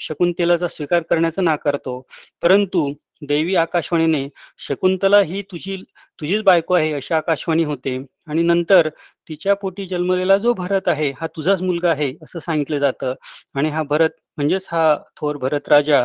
शकुंतलाचा 0.00 0.68
स्वीकार 0.68 1.02
करण्याचा 1.10 1.42
नाकारतो. 1.42 2.00
परंतु 2.42 2.92
देवी 3.22 3.54
आकाशवाणीने 3.56 4.28
शकुंतला 4.60 5.20
ही 5.22 5.42
तुझी 5.52 5.76
तुझीच 6.20 6.42
बायको 6.44 6.74
आहे 6.74 6.92
अशी 6.92 7.14
आकाशवाणी 7.14 7.64
होते. 7.64 7.96
आणि 8.28 8.42
नंतर 8.42 8.88
तिच्या 9.28 9.54
पोटी 9.54 9.86
जन्मलेला 9.86 10.36
जो 10.38 10.52
भरत 10.54 10.88
आहे 10.88 11.10
हा 11.20 11.26
तुझाच 11.36 11.62
मुलगा 11.62 11.90
आहे 11.90 12.12
असं 12.22 12.38
सांगितलं 12.40 12.78
जातं. 12.78 13.14
आणि 13.54 13.68
हा 13.70 13.82
भरत 13.82 14.10
म्हणजेच 14.38 14.66
हा 14.70 14.96
थोर 15.16 15.36
भरत 15.38 15.68
राजा 15.68 16.00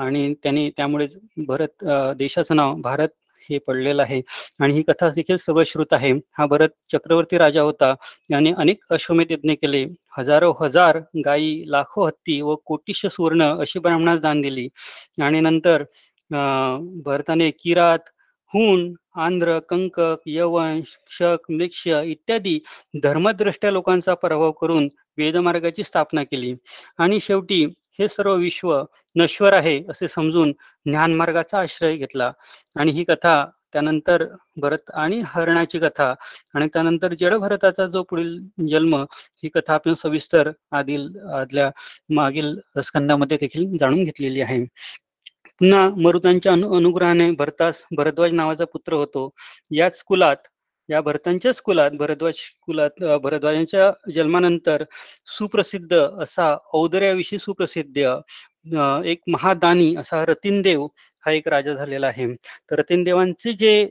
आणि 0.00 0.32
त्याने 0.42 0.68
त्यामुळे 0.76 1.06
भरत 1.46 1.84
देशाचं 2.18 2.56
नाव 2.56 2.74
भारत 2.82 3.08
हे 3.50 3.58
पडलेलं 3.66 4.02
आहे. 4.02 4.20
आणि 4.60 4.74
ही 4.74 4.82
कथा 4.82 5.08
देखील 5.14 5.36
सवश्रुत 5.36 5.92
आहे. 5.92 6.12
हा 6.38 6.46
भरत 6.46 6.68
चक्रवर्ती 6.92 7.38
राजा 7.38 7.62
होता. 7.62 7.94
याने 8.30 8.52
अनेक 8.58 8.84
अश्वमेध 8.90 9.30
यज्ञ 9.32 9.52
केले. 9.52 9.84
हजारो 10.18 10.52
हजार 10.62 10.98
गायी 11.24 11.62
लाखो 11.66 12.06
हत्ती 12.06 12.40
व 12.42 12.54
कोटीश 12.66 13.04
सुवर्ण 13.06 13.54
अशी 13.60 13.78
ब्राह्मणास 13.78 14.20
दान 14.20 14.40
दिली. 14.40 14.68
आणि 15.22 15.40
नंतर 15.40 15.84
भरताने 17.04 17.50
किरात 17.62 18.10
हुन 18.54 18.92
आंध्र 19.16 19.58
कंकक 19.68 20.20
यवन 20.26 20.80
शक 21.10 21.50
मृक्ष 21.50 21.86
इत्यादी 21.86 22.58
धर्मदृष्ट्या 23.02 23.70
लोकांचा 23.70 24.14
प्रभाव 24.14 24.52
करून 24.52 24.88
वेदमार्गाची 25.18 25.84
स्थापना 25.84 26.22
केली. 26.24 26.54
आणि 26.98 27.20
शेवटी 27.20 27.64
हे 27.98 28.08
सर्व 28.08 28.34
विश्व 28.34 28.82
नश्वर 29.16 29.52
आहे 29.52 29.80
असे 29.88 30.08
समजून 30.08 30.52
ज्ञानमार्गाचा 30.86 31.58
आश्रय 31.60 31.96
घेतला. 31.96 32.30
आणि 32.76 32.92
ही 32.92 33.04
कथा 33.04 33.44
त्यानंतर 33.72 34.24
भरत 34.56 34.90
आणि 34.94 35.20
हरणाची 35.26 35.78
कथा 35.78 36.12
आणि 36.54 36.66
त्यानंतर 36.72 37.14
जडभरताचा 37.20 37.86
जो 37.86 38.02
पुढील 38.02 38.38
जन्म 38.68 38.94
ही 39.42 39.48
कथा 39.48 39.74
आपण 39.74 39.94
सविस्तर 39.94 40.50
आदिल 40.72 41.08
आदल्या 41.34 41.70
मागील 42.14 42.54
स्कंदामध्ये 42.84 43.36
देखील 43.40 43.76
जाणून 43.80 44.04
घेतलेली 44.04 44.40
आहे. 44.40 44.64
पुन्हा 45.60 45.88
मरुतांच्या 45.96 46.52
अनु 46.52 46.74
अनुग्रहाने 46.76 47.30
भरतास 47.30 47.82
भरद्वाज 47.96 48.32
नावाचा 48.32 48.64
पुत्र 48.64 48.92
होतो. 48.92 49.30
याच 49.70 50.02
कुलात 50.02 50.36
या 50.88 51.00
भरतांच्याच 51.00 51.60
कुलात 51.62 51.90
भरद्वाज 51.98 52.36
कुलात 52.66 53.04
भरद्वाजांच्या 53.22 53.90
जन्मानंतर 54.14 54.84
सुप्रसिद्ध 55.28 55.94
असा 56.22 56.54
औदर्याविषयी 56.74 57.38
सुप्रसिद्ध 57.38 57.98
एक 59.06 59.20
महादानी 59.28 59.94
असा 59.98 60.24
रतीनदेव 60.26 60.86
हा 61.24 61.32
एक 61.32 61.48
राजा 61.48 61.74
झालेला 61.74 62.06
आहे. 62.06 62.26
तर 62.70 62.78
रतीनदेवांचे 62.78 63.52
जे 63.52 63.88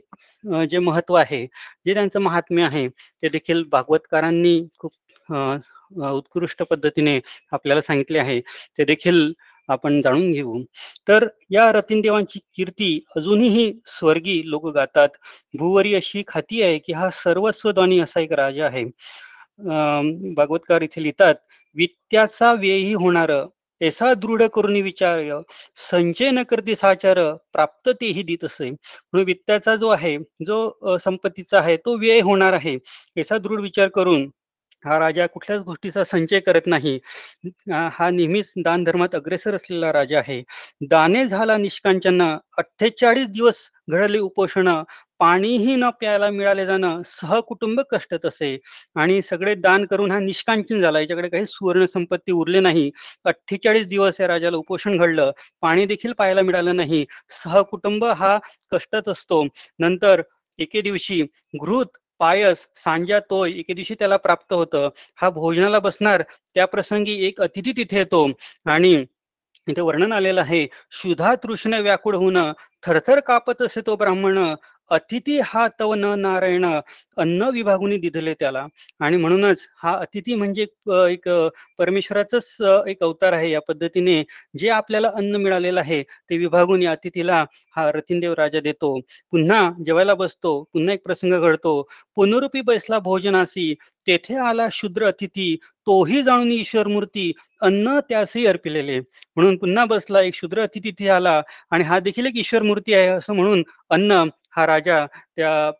जे 0.70 0.78
महत्त्व 0.78 1.14
आहे 1.14 1.44
जे 1.86 1.94
त्यांचं 1.94 2.20
महात्म्य 2.20 2.62
आहे 2.64 2.86
ते 2.88 3.28
देखील 3.28 3.62
भागवतकारांनी 3.72 4.60
खूप 4.78 4.92
उत्कृष्ट 6.04 6.62
पद्धतीने 6.62 7.18
आपल्याला 7.52 7.82
सांगितले 7.82 8.18
आहे. 8.18 8.40
ते 8.78 8.84
देखील 8.84 9.32
आपण 9.68 10.00
जाणून 10.02 10.32
घेऊ. 10.32 10.62
तर 11.08 11.26
या 11.50 11.70
रतीनदेवांची 11.72 12.40
कीर्ती 12.56 12.98
अजूनही 13.16 13.72
स्वर्गी 13.88 14.40
लोक 14.46 14.66
गातात. 14.74 15.08
भूवरी 15.54 15.94
अशी 15.94 16.22
खाती 16.28 16.62
आहे 16.62 16.78
की 16.78 16.92
हा 16.92 17.10
सर्वस्वदानी 17.14 17.98
असा 18.00 18.20
एक 18.20 18.32
राजा 18.32 18.66
आहे. 18.66 18.84
भागवतकार 20.36 20.82
इथे 20.82 21.02
लिहितात 21.02 21.34
वित्याचा 21.76 22.52
व्ययही 22.52 22.92
होणार 22.94 23.30
ऐसा 23.80 24.12
दृढ 24.14 24.42
करून 24.54 24.76
विचार 24.82 25.20
संचय 25.90 26.30
न 26.30 26.42
करती 26.50 26.74
साचार 26.76 27.18
प्राप्त 27.52 27.88
तेही 28.00 28.22
देत 28.22 28.44
असे. 28.44 28.70
म्हणून 28.70 29.24
वित्ताचा 29.26 29.74
जो 29.76 29.88
आहे 29.88 30.16
जो 30.46 30.96
संपत्तीचा 30.98 31.58
आहे 31.58 31.76
तो 31.76 31.96
व्यय 31.98 32.20
होणार 32.20 32.52
आहे. 32.52 32.76
याचा 33.16 33.38
दृढ 33.38 33.60
विचार 33.60 33.88
करून 33.94 34.28
हा 34.84 34.98
राजा 34.98 35.26
कुठल्याच 35.28 35.60
गोष्टीचा 35.62 36.02
संचय 36.04 36.40
करत 36.40 36.66
नाही. 36.66 36.98
हा 37.92 38.08
नेहमीच 38.10 38.52
दान 38.58 38.84
धर्मात 38.84 39.14
अग्रेसर 39.14 39.54
असलेला 39.54 39.92
राजा 39.92 40.18
आहे. 40.18 40.42
दाने 40.90 41.26
झाला 41.26 41.56
निष्कांचन 41.58 42.22
अठ्ठेचाळीस 42.58 43.26
दिवस 43.28 43.68
घडले 43.90 44.18
उपोषण 44.20 44.68
पाणीही 45.20 45.74
न 45.76 45.88
प्यायला 46.00 46.28
मिळाले 46.30 46.64
जाणं 46.66 47.02
सहकुटुंब 47.06 47.80
कष्टत 47.90 48.24
असे. 48.26 48.56
आणि 48.96 49.20
सगळे 49.22 49.54
दान 49.56 49.84
करून 49.86 50.10
हा 50.10 50.18
निष्कांचन 50.20 50.80
झाला. 50.80 51.00
याच्याकडे 51.00 51.28
काही 51.28 51.46
सुवर्ण 51.46 51.84
संपत्ती 51.86 52.32
उरले 52.32 52.60
नाही. 52.60 52.90
अठ्ठेचाळीस 53.24 53.86
दिवस 53.88 54.20
या 54.20 54.28
राजाला 54.28 54.56
उपोषण 54.56 54.96
घडलं. 54.98 55.30
पाणी 55.62 55.86
देखील 55.86 56.12
पाहायला 56.18 56.42
मिळालं 56.42 56.76
नाही. 56.76 57.04
सहकुटुंब 57.34 58.04
हा 58.06 58.38
कष्टत 58.72 59.08
असतो. 59.08 59.44
नंतर 59.78 60.22
एके 60.58 60.80
दिवशी 60.82 61.22
घृत 61.56 61.96
पायस 62.18 62.66
सांजा 62.76 63.18
तोय 63.30 63.50
एके 63.50 63.74
दिवशी 63.74 63.94
त्याला 63.94 64.16
प्राप्त 64.16 64.52
होतं. 64.52 64.88
हा 65.16 65.30
भोजनाला 65.30 65.78
बसणार 65.78 66.22
त्या 66.54 66.66
प्रसंगी 66.66 67.14
एक 67.26 67.40
अतिथी 67.42 67.72
तिथे 67.72 67.98
येतो. 67.98 68.26
आणि 68.66 69.04
इथे 69.68 69.80
वर्णन 69.80 70.12
आलेलं 70.12 70.40
आहे 70.40 70.66
शुधा 70.92 71.34
तृष्ण 71.34 71.74
व्याकुळ 71.74 72.14
होऊन 72.14 72.38
थरथर 72.82 73.20
कापत 73.20 73.62
असे 73.62 73.80
तो 73.80 73.96
ब्राह्मण 73.96 74.38
अतिथी 74.90 75.38
हा 75.44 75.66
तव 75.80 75.92
न 75.94 76.14
नारायण 76.20 76.64
अन्न 77.16 77.48
विभागुनी 77.52 77.96
दिधले 77.98 78.34
त्याला. 78.40 78.66
आणि 79.00 79.16
म्हणूनच 79.16 79.66
हा 79.82 79.92
अतिथी 79.98 80.34
म्हणजे 80.34 80.66
एक 81.10 81.28
परमेश्वराच 81.78 82.34
एक 82.88 83.02
अवतार 83.04 83.32
आहे. 83.32 83.50
या 83.50 83.60
पद्धतीने 83.68 84.22
जे 84.58 84.68
आपल्याला 84.70 85.10
अन्न 85.16 85.36
मिळालेलं 85.36 85.80
आहे 85.80 86.02
ते 86.02 86.36
विभागून 86.38 86.82
या 86.82 86.92
अतिथीला 86.92 87.44
हा 87.76 87.90
रतीनदेव 87.92 88.32
राजा 88.38 88.60
देतो. 88.60 88.98
पुन्हा 89.32 89.70
जेवायला 89.86 90.14
बसतो 90.14 90.62
पुन्हा 90.72 90.94
एक 90.94 91.02
प्रसंग 91.04 91.34
घडतो. 91.40 91.80
पुनरुपी 92.16 92.60
बैसला 92.66 92.98
भोजनासी 92.98 93.74
तेथे 94.06 94.34
आला 94.38 94.68
शूद्र 94.72 95.06
अतिथी 95.06 95.54
तोही 95.86 96.22
जाणून 96.22 96.50
ईश्वर 96.52 96.86
मूर्ती 96.88 97.32
अन्न 97.62 97.98
त्यासही 98.08 98.44
अर्पिलेले. 98.46 98.98
म्हणून 99.36 99.56
पुन्हा 99.56 99.84
बसला 99.84 100.20
एक 100.22 100.34
शूद्र 100.34 100.62
अतिथी 100.62 100.90
तिथे 100.90 101.08
आला. 101.10 101.40
आणि 101.70 101.84
हा 101.84 101.98
देखील 102.00 102.26
एक 102.26 102.36
ईश्वर 102.38 102.62
मूर्ती 102.62 102.94
आहे 102.94 103.06
असं 103.08 103.34
म्हणून 103.34 103.62
अन्न 103.90 104.24
हा 104.56 104.66
राजा 104.66 105.04
त्या 105.36 105.70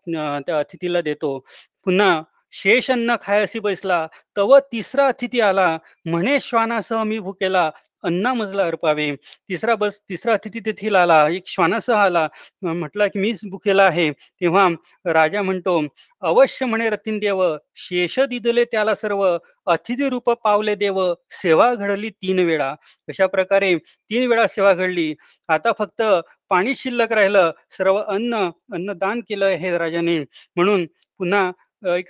त्या 0.47 0.59
अतिथीला 0.59 1.01
देतो. 1.01 1.39
पुन्हा 1.85 2.23
शेष 2.53 2.91
अन्न 2.91 3.15
खायसी 3.23 3.59
बैसला 3.61 4.07
तव 4.37 4.59
तिसरा 4.73 5.07
अतिथी 5.09 5.41
आला. 5.41 5.77
म्हणे 6.05 6.39
श्वानासह 6.41 7.03
मी 7.05 7.19
भुकेला 7.19 7.71
अन्ना 8.05 8.33
मजला 8.35 8.65
अर्पावे. 8.67 9.11
तिसरा 9.49 9.75
बस 9.75 9.99
तिसरा 10.09 10.33
अतिथी 10.35 10.61
तेथील 10.67 10.95
आला. 10.97 11.29
एक 11.29 11.43
श्वानासह 11.47 11.95
आला. 11.95 12.27
म्हटला 12.63 13.07
की 13.07 13.19
मीच 13.19 13.41
भुकेला 13.51 13.83
आहे. 13.85 14.11
तेव्हा 14.13 14.69
राजा 15.13 15.43
म्हणतो 15.43 15.81
अवश्य 16.23 16.67
म्हणे 16.67 16.91
रतीन 16.91 17.19
देव 17.19 17.43
शेष 17.77 18.19
दिदले 18.21 18.65
त्याला 18.65 18.95
सर्व. 18.95 19.27
अतिथी 19.67 20.09
रूप 20.09 20.31
पावले 20.31 20.75
देव. 20.75 21.03
सेवा 21.31 21.75
घडली 21.75 22.11
तीन 22.11 22.39
वेळा. 22.39 22.71
अशा 23.09 23.27
प्रकारे 23.27 23.75
तीन 24.11 24.27
वेळा 24.29 24.47
सेवा 24.47 24.73
घडली. 24.75 25.15
आता 25.49 25.73
फक्त 25.79 26.03
पाणी 26.51 26.75
शिल्लक 26.75 27.13
राहिलं 27.13 27.51
सर्व 27.79 27.97
अन्न 28.01 28.49
अन्नदान 28.75 29.21
केलं 29.29 29.47
हे 29.61 29.77
राजाने. 29.79 30.19
म्हणून 30.57 30.87
पुन्हा 31.19 31.51
एक 31.97 32.09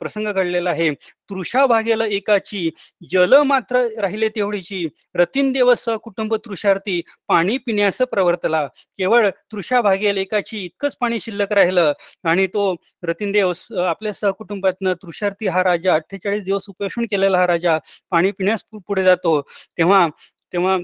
प्रसंग 0.00 0.26
घडलेला 0.32 0.70
आहे. 0.70 0.90
तृषा 1.30 1.64
भागेला 1.66 2.06
एकाची 2.06 2.68
जल 3.10 3.34
मात्र 3.46 3.80
राहिले 4.00 4.28
तेवढीची. 4.28 4.86
रतीन 5.16 5.52
देवस 5.52 5.84
कुटुंब 6.04 6.34
तृषार्थी 6.44 7.00
पाणी 7.28 7.56
पिण्यास 7.66 7.98
प्रवर्तला. 8.10 8.66
केवळ 8.98 9.28
तृषा 9.52 9.80
भागेल 9.82 10.18
एकाची 10.18 10.64
इतकंच 10.64 10.96
पाणी 11.00 11.20
शिल्लक 11.20 11.52
राहिलं. 11.52 11.92
आणि 12.24 12.46
तो 12.46 12.74
रतीन 13.02 13.32
देव 13.32 13.52
आपल्या 13.86 14.12
सहकुटुंबातनं 14.12 14.94
तृषार्थी 15.02 15.46
हा 15.48 15.62
राजा 15.64 15.94
अठ्ठेचाळीस 15.94 16.42
दिवस 16.44 16.68
उपोषण 16.68 17.06
केलेला 17.10 17.38
हा 17.38 17.46
राजा 17.46 17.78
पाणी 18.10 18.30
पिण्यास 18.38 18.64
पुढे 18.86 19.04
जातो. 19.04 19.40
तेव्हा 19.78 20.06
तेव्हा 20.52 20.76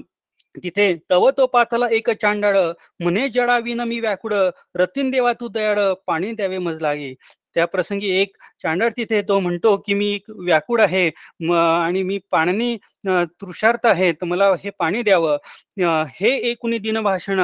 तिथे 0.63 0.93
तव 1.11 1.29
तो 1.31 1.45
पाथला 1.45 1.87
एक 1.91 2.09
चांडाळ 2.11 2.57
म्हणे 2.99 3.27
जडाविन 3.29 3.81
मी 3.81 3.99
व्याकुड 3.99 4.33
रतीन 4.75 5.09
देवा 5.11 5.33
तू 5.33 5.47
दयाळ 5.47 5.79
पाणी 6.07 6.31
द्यावे 6.31 6.57
मज 6.57 6.81
लागे 6.81 7.13
त्या 7.55 7.65
प्रसंगी 7.65 8.09
एक 8.11 8.35
चांडाळ 8.63 8.89
तिथे 8.97 9.21
तो 9.21 9.39
म्हणतो 9.39 9.75
की 9.77 9.93
मी 9.93 10.07
एक 10.13 10.29
व्याकुळ 10.29 10.81
आहे 10.81 11.07
आणि 11.49 12.01
मी 12.03 12.19
पाण्याने 12.31 12.75
तृषार्थ 13.41 13.85
आहे 13.87 14.11
तर 14.11 14.25
मला 14.25 14.51
हे 14.63 14.69
पाणी 14.79 15.01
द्यावं. 15.03 15.37
हे 16.11 16.35
एकूणी 16.51 16.77
दिनभाषण 16.77 17.39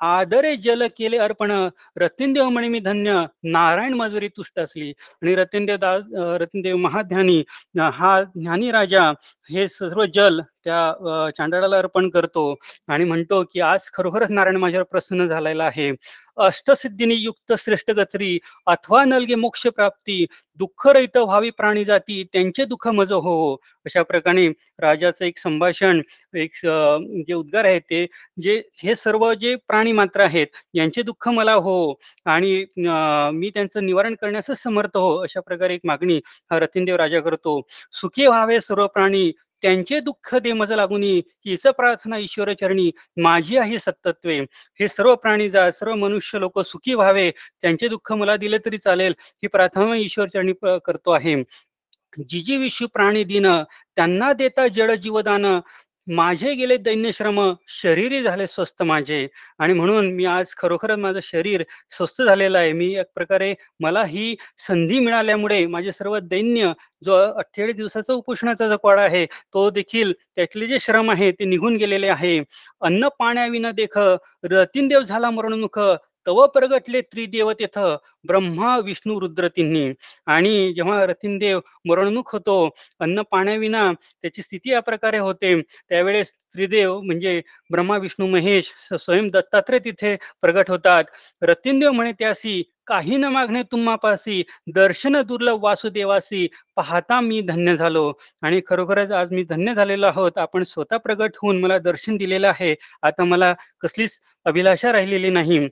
आदरे 0.00 0.56
जल 0.56 0.86
केले 0.96 1.18
अर्पण. 1.18 1.50
रतीनदेव 1.98 2.48
म्हणे 2.50 2.68
मी 2.68 2.80
धन्य. 2.80 3.24
नारायण 3.44 3.94
मजुरी 3.94 4.28
तुष्ट 4.36 4.58
असली. 4.60 4.90
आणि 5.22 5.34
रतीनदेव 5.34 5.76
दा 5.80 5.96
रतीनदेव 6.40 6.76
महाध्यानी 6.76 7.42
हा 7.92 8.20
ज्ञानी 8.34 8.70
राजा 8.72 9.10
हे 9.50 9.68
सर्व 9.68 10.04
जल 10.14 10.40
त्या 10.64 11.30
चांडाळाला 11.36 11.78
अर्पण 11.78 12.08
करतो. 12.10 12.54
आणि 12.88 13.04
म्हणतो 13.04 13.42
की 13.52 13.60
आज 13.60 13.90
खरोखरच 13.94 14.30
नारायण 14.30 14.56
माझ्यावर 14.56 14.84
प्रसन्न 14.90 15.26
झालेला 15.28 15.64
आहे. 15.64 15.90
अष्टसिद्धीने 16.38 17.14
युक्त 17.14 17.52
श्रेष्ठ 17.58 17.90
गचरी 17.90 18.38
अथवा 18.66 19.04
नलगे 19.04 19.34
मोक्ष 19.34 19.66
प्राप्ती 19.66 20.24
दुःख 20.60 20.86
रहित 20.86 21.16
व्हावी 21.16 21.50
प्राणी 21.50 21.84
जाती 21.84 22.22
त्यांचे 22.32 22.64
दुःख 22.64 22.88
मज 22.88 23.12
हो. 23.12 23.56
अशा 23.86 24.02
प्रकारे 24.02 24.46
राजाचं 24.80 25.24
एक 25.24 25.38
संभाषण 25.38 26.00
एक 26.34 26.52
जे 27.28 27.32
उद्गार 27.34 27.64
आहे 27.64 27.78
ते 27.80 28.04
जे 28.42 28.60
हे 28.82 28.94
सर्व 28.96 29.32
जे 29.40 29.54
प्राणी 29.68 29.92
मात्र 29.92 30.20
आहेत 30.20 30.46
यांचे 30.74 31.02
दुःख 31.02 31.28
मला 31.30 31.54
हो 31.64 31.76
आणि 32.26 32.54
मी 33.34 33.50
त्यांचं 33.54 33.86
निवारण 33.86 34.14
करण्यास 34.20 34.50
समर्थ 34.62 34.96
हो 34.96 35.16
अशा 35.22 35.40
प्रकारे 35.40 35.74
एक 35.74 35.80
मागणी 35.86 36.20
हा 36.50 36.58
रतीनदेव 36.60 36.96
राजा 36.96 37.20
करतो. 37.20 37.60
सुखी 37.92 38.26
व्हावे 38.26 38.60
सर्व 38.60 38.86
प्राणी 38.94 39.30
त्यांचे 39.62 39.98
दुःख 40.00 40.34
दे 40.42 40.52
मज 40.52 40.72
लागुनी 40.72 41.12
हीच 41.46 41.62
प्रार्थना 41.76 42.16
ईश्वर 42.18 42.52
चरणी 42.60 42.90
माझी 43.22 43.56
आहे 43.56 43.78
सत्तत्वे. 43.78 44.38
हे 44.80 44.88
सर्व 44.88 45.14
प्राणी 45.22 45.48
जा 45.50 45.70
सर्व 45.70 45.94
मनुष्य 45.96 46.38
लोक 46.40 46.58
सुखी 46.62 46.94
व्हावे 46.94 47.30
त्यांचे 47.62 47.88
दुःख 47.88 48.12
मला 48.12 48.36
दिले 48.36 48.58
तरी 48.66 48.78
चालेल 48.78 49.14
ही 49.42 49.48
प्रार्थना 49.48 49.96
ईश्वर 49.96 50.28
चरणी 50.34 50.52
करतो 50.86 51.10
आहे. 51.12 51.34
जी 52.20 52.56
विश्व 52.56 52.86
प्राणी 52.94 53.24
दिन 53.24 53.46
त्यांना 53.96 54.32
देता 54.34 54.66
जड 54.68 54.90
जीवदान. 54.92 55.46
माझे 56.06 56.52
गेले 56.54 56.76
दैन्यश्रम 56.78 57.38
शरीरही 57.70 58.22
झाले 58.22 58.46
स्वस्थ 58.46 58.82
माझे. 58.82 59.26
आणि 59.58 59.72
म्हणून 59.72 60.10
मी 60.14 60.24
आज 60.24 60.54
खरोखरच 60.58 60.98
माझं 60.98 61.20
शरीर 61.22 61.62
स्वस्थ 61.90 62.22
झालेलं 62.22 62.58
आहे. 62.58 62.72
मी 62.72 62.92
एक 62.98 63.06
प्रकारे 63.14 63.52
मला 63.80 64.04
ही 64.04 64.34
संधी 64.66 64.98
मिळाल्यामुळे 65.00 65.64
माझे 65.66 65.92
सर्व 65.92 66.18
दैन्य 66.24 66.72
जो 67.04 67.14
अठ्ठेचाळीस 67.14 67.76
दिवसाचा 67.76 68.12
उपोषणाचा 68.14 68.68
जो 68.68 68.76
काळ 68.76 68.98
आहे 69.00 69.24
तो 69.26 69.68
देखील 69.70 70.12
त्यातले 70.36 70.66
जे 70.66 70.78
श्रम 70.80 71.10
आहे 71.10 71.30
ते 71.32 71.44
निघून 71.44 71.76
गेलेले 71.76 72.08
आहे. 72.08 72.38
अन्न 72.80 73.08
पाण्याविना 73.18 73.70
देख 73.72 73.98
रतीन 74.50 74.88
झाला 75.00 75.30
मरणमुख. 75.30 75.78
तव 76.26 76.46
प्रगटले 76.46 77.00
त्रिदेव 77.02 77.52
तेथ 77.52 77.78
ब्रह्मा 78.24 78.76
विष्णू 78.78 79.18
रुद्र 79.20 79.48
तिन्ही. 79.48 79.92
आणि 80.26 80.72
जेव्हा 80.72 81.04
रतीनदेव 81.06 81.60
मरणमुख 81.84 82.32
होतो 82.32 82.58
अन्न 83.00 83.22
पाण्याविना 83.30 83.90
त्याची 84.22 84.42
स्थिती 84.42 84.70
या 84.70 84.80
प्रकारे 84.80 85.18
होते 85.18 85.60
त्यावेळेस 85.62 86.32
त्रिदेव 86.56 87.00
म्हणजे 87.00 87.40
ब्रह्मा 87.70 87.96
विष्णू 87.96 88.26
महेश 88.26 88.72
स्वयं 89.00 89.28
दत्तात्रय 89.28 89.78
तिथे 89.78 90.16
प्रगट 90.42 90.70
होतात. 90.70 91.04
रतीनदेव 91.42 91.92
म्हणे 91.92 92.12
त्यासी 92.12 92.62
काही 92.86 93.16
न 93.16 93.24
मागणे 93.24 93.62
तुम्हापासी 93.62 94.42
दर्शन 94.74 95.20
दुर्लभ 95.22 95.64
वासुदेवासी 95.64 96.46
पाहता 96.76 97.20
मी 97.20 97.40
धन्य 97.40 97.76
झालो. 97.76 98.12
आणि 98.42 98.60
खरोखरच 98.66 99.10
आज 99.10 99.32
मी 99.32 99.42
धन्य 99.44 99.74
झालेलो 99.74 100.06
आहोत. 100.06 100.38
आपण 100.38 100.62
स्वतः 100.64 100.96
प्रगट 100.96 101.36
होऊन 101.42 101.60
मला 101.60 101.78
दर्शन 101.78 102.16
दिलेलं 102.16 102.48
आहे. 102.48 102.74
आता 103.02 103.24
मला 103.24 103.52
कसलीच 103.80 104.18
अभिलाषा 104.44 104.92
राहिलेली 104.92 105.30
नाही. 105.30 105.66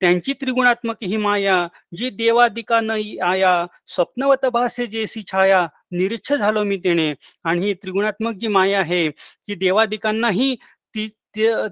त्यांची 0.00 0.32
त्रिगुणात्मक 0.32 0.96
ही 1.02 1.16
माया 1.16 1.66
जी 1.96 2.10
देवादिका 2.10 2.80
न 2.80 2.90
आया 3.22 3.66
स्वप्नवत 3.86 4.46
भासे 4.46 4.86
जेसी 4.86 5.22
छाया 5.32 5.66
निरीच्छ 5.92 6.32
झालो 6.34 6.64
मी 6.64 6.76
तेने. 6.84 7.12
आणि 7.44 7.66
ही 7.66 7.74
त्रिगुणात्मक 7.74 8.34
जी 8.40 8.48
माया 8.48 8.80
आहे 8.80 9.08
ती 9.10 9.54
देवादिकांनाही 9.56 10.54
ती 10.94 11.06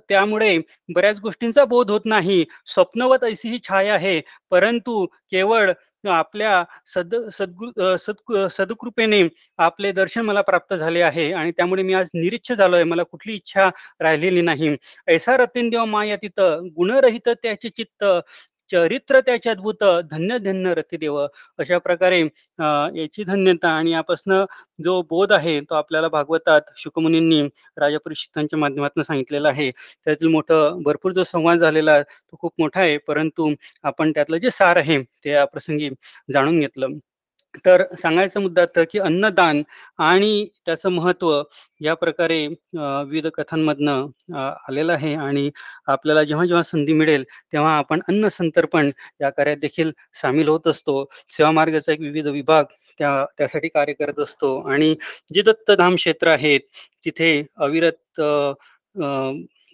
त्यामुळे 0.08 0.56
बऱ्याच 0.94 1.18
गोष्टींचा 1.20 1.64
बोध 1.64 1.90
होत 1.90 2.00
नाही. 2.04 2.44
स्वप्नवत 2.66 3.24
अशी 3.24 3.48
ही 3.50 3.58
छाया 3.68 3.94
आहे. 3.94 4.20
परंतु 4.50 5.04
केवळ 5.30 5.72
आपल्या 6.08 6.62
सद 6.94 7.14
सद्गु 7.34 7.70
सद 7.98 8.46
सदकृपेने 8.50 9.22
आपले 9.58 9.90
दर्शन 9.92 10.20
मला 10.24 10.40
प्राप्त 10.42 10.74
झाले 10.74 11.00
आहे. 11.02 11.30
आणि 11.32 11.50
त्यामुळे 11.52 11.82
मी 11.82 11.94
आज 11.94 12.08
निरीच्छ 12.14 12.52
झालोय. 12.52 12.84
मला 12.84 13.02
कुठली 13.02 13.34
इच्छा 13.34 13.68
राहिलेली 14.00 14.40
नाही. 14.42 14.76
ऐसा 15.08 15.36
रतीन 15.36 15.68
देव 15.70 15.84
माया 15.86 16.16
तिथं. 16.16 16.68
गुणरहित 16.76 17.28
त्याचे 17.42 17.68
चित्त. 17.68 18.04
चरित्र 18.70 19.20
त्याच्या 19.20 19.52
अद्भुत 19.52 19.84
धन्य 20.10 20.38
धन्य 20.40 20.72
रतिदेव 20.74 21.16
अशा 21.58 21.78
प्रकारे 21.80 22.20
याची 22.20 23.24
धन्यता 23.24 23.68
आणि 23.70 23.90
यापासनं 23.92 24.44
जो 24.78 25.00
बोध 25.10 25.32
आहे 25.32 25.58
तो 25.62 25.74
आपल्याला 25.74 26.08
भागवतात 26.10 26.70
शुकमुनींनी 26.76 27.40
राजा 27.78 27.98
परिषदांच्या 27.98 28.58
माध्यमातून 28.58 29.02
सांगितलेला 29.02 29.48
आहे. 29.48 29.70
त्यातील 30.06 30.28
मोठं 30.28 30.82
भरपूर 30.84 31.12
जो 31.12 31.24
संवाद 31.24 31.58
झालेला 31.60 32.00
तो 32.02 32.36
खूप 32.38 32.52
मोठा 32.58 32.80
आहे 32.80 32.96
परंतु 33.08 33.52
आपण 33.84 34.12
त्यातलं 34.12 34.38
जे 34.38 34.50
सार 34.52 34.76
आहे 34.76 35.02
ते 35.02 35.30
या 35.30 35.44
प्रसंगी 35.46 35.90
जाणून 36.28 36.60
घेतलं. 36.60 36.98
तर 37.64 37.82
सांगायचा 37.94 38.40
मुद्दा 38.40 38.64
तर 38.66 38.84
की 38.90 38.98
अन्नदान 38.98 39.62
आणि 40.00 40.46
त्याचं 40.66 40.90
महत्त्व 40.90 41.42
या 41.80 41.94
प्रकारे 41.94 42.46
विविध 42.46 43.26
कथांमधनं 43.34 44.06
आलेलं 44.68 44.92
आहे 44.92 45.14
आणि 45.16 45.50
आपल्याला 45.88 46.24
जेव्हा 46.24 46.46
जेव्हा 46.46 46.62
संधी 46.62 46.92
मिळेल 46.92 47.24
तेव्हा 47.52 47.76
आपण 47.78 48.00
अन्न 48.08 48.28
संतर्पण 48.28 48.90
या 49.20 49.30
कार्यात 49.30 49.56
देखील 49.58 49.90
सामील 50.14 50.48
होत 50.48 50.66
असतो. 50.68 51.04
सेवा 51.30 51.50
मार्गाचा 51.50 51.92
एक 51.92 52.00
विविध 52.00 52.26
विभाग 52.28 52.64
त्या 53.00 53.24
त्यासाठी 53.38 53.68
कार्य 53.68 53.92
करत 53.94 54.18
असतो. 54.20 54.56
आणि 54.70 54.94
जे 55.34 55.42
दत्तधाम 55.42 55.94
क्षेत्र 55.96 56.28
आहेत 56.30 56.60
तिथे 57.04 57.42
अविरत 57.58 58.20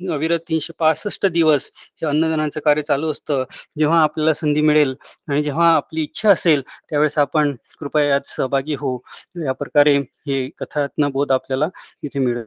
अविरत 0.00 0.40
तीनशे 0.48 0.72
पासष्ट 0.78 1.26
दिवस 1.26 1.70
हे 2.02 2.06
अन्नदानाचं 2.06 2.60
कार्य 2.60 2.82
चालू 2.82 3.10
असतं 3.10 3.44
जेव्हा 3.78 4.02
आपल्याला 4.02 4.34
संधी 4.34 4.60
मिळेल 4.60 4.94
आणि 5.28 5.42
जेव्हा 5.42 5.70
आपली 5.76 6.02
इच्छा 6.02 6.30
असेल 6.30 6.62
त्यावेळेस 6.90 7.18
आपण 7.18 7.54
कृपया 7.80 8.04
यात 8.04 8.26
सहभागी 8.26 8.74
होऊ. 8.74 8.98
या 9.36 9.52
प्रकारे 9.52 9.96
हे 9.98 10.48
कथात्न 10.58 11.08
बोध 11.08 11.32
आपल्याला 11.32 11.68
इथे 12.02 12.18
मिळेल 12.18 12.44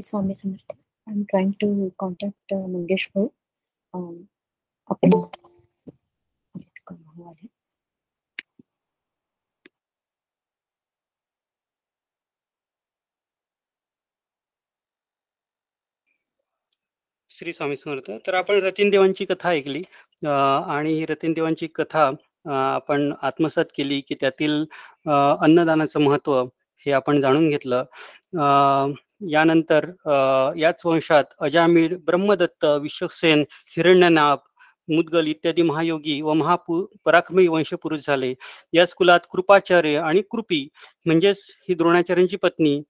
Swami 0.00 0.34
Samarth. 0.34 0.76
I'm 1.06 1.24
trying 1.32 1.52
to 1.62 1.90
contact 1.98 2.52
uh, 2.52 2.66
Mangesh 2.66 3.08
Bhau. 3.14 3.28
Um, 3.94 4.22
आपण 4.90 5.10
श्री 17.30 17.52
स्वामी 17.52 17.76
समर्थ. 17.76 18.10
तर 18.26 18.34
आपण 18.34 18.54
रतीन 18.54 18.90
देवांची 18.90 19.24
कथा 19.24 19.48
ऐकली. 19.48 19.82
आणि 20.26 20.92
ही 20.92 21.06
रतीन 21.06 21.32
देवांची 21.32 21.66
कथा 21.66 22.10
आपण 22.74 23.12
आत्मसात 23.22 23.64
केली 23.76 24.00
की 24.00 24.14
त्यातील 24.14 24.64
अन्नदानाचं 25.40 26.00
महत्त्व 26.00 26.44
हे 26.76 26.92
आपण 26.92 27.20
जाणून 27.20 27.48
घेतलं. 27.48 27.84
यानंतर 29.20 29.84
याच 30.58 30.80
वंशात 30.84 31.24
अजामीर 31.40 31.96
ब्रह्मदत्त 32.06 32.64
विश्वसेन 32.82 33.44
हिरण्यनाभ 33.76 34.38
मुदगल 34.88 35.26
इत्यादी 35.26 35.62
महायोगी 35.62 36.20
व 36.22 36.32
महापु 36.32 36.80
पराक्रमी 37.04 37.46
वंश 37.48 37.72
पुरुष 37.82 38.06
झाले. 38.06 38.32
याच 38.72 38.92
कुलात 38.94 39.20
कृपाचार्य 39.32 39.96
आणि 39.98 40.22
कृपी 40.30 40.66
म्हणजेच 41.06 41.40
ही 41.68 41.74
द्रोणाचार्यांची 41.74 42.36
पत्नी 42.36 42.80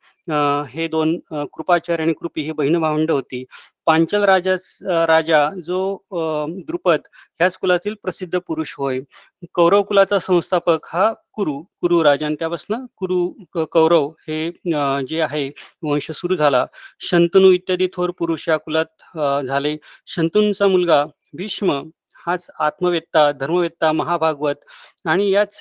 हे 0.70 0.86
दोन 0.88 1.16
कृपाचार्य 1.32 2.02
आणि 2.04 2.12
कृपी 2.20 2.42
ही 2.44 2.52
बहीण 2.52 2.78
भावंड 2.80 3.10
होती. 3.10 3.44
पांचल 3.86 4.22
राजा 4.24 4.54
राजा 5.06 5.48
जो 5.66 5.78
द्रुपद 6.66 7.00
ह्याच 7.38 7.56
कुलातील 7.56 7.94
प्रसिद्ध 8.02 8.38
पुरुष 8.46 8.74
होय. 8.78 9.00
कौरव 9.54 9.82
कुलाचा 9.82 10.18
संस्थापक 10.18 10.86
हा 10.92 11.12
कुरु 11.34 11.58
कुरु 11.80 12.02
राजा 12.04 12.26
आणि 12.26 12.36
त्यापासून 12.38 12.84
कुरु 12.96 13.66
कौरव 13.72 14.08
हे 14.28 14.50
जे 15.08 15.20
आहे 15.20 15.48
वंश 15.82 16.10
सुरू 16.10 16.36
झाला. 16.36 16.64
शंतनू 17.00 17.50
इत्यादी 17.52 17.88
थोर 17.94 18.10
पुरुष 18.18 18.48
या 18.48 18.56
कुलात 18.56 19.18
झाले. 19.46 19.76
शंतनूचा 20.06 20.66
मुलगा 20.68 21.04
भीष्म 21.36 21.82
हाच 22.26 22.46
आत्मवेत्ता 22.60 23.30
धर्मवेत्ता 23.40 23.90
महाभागवत 23.92 24.64
आणि 25.08 25.30
याच 25.30 25.58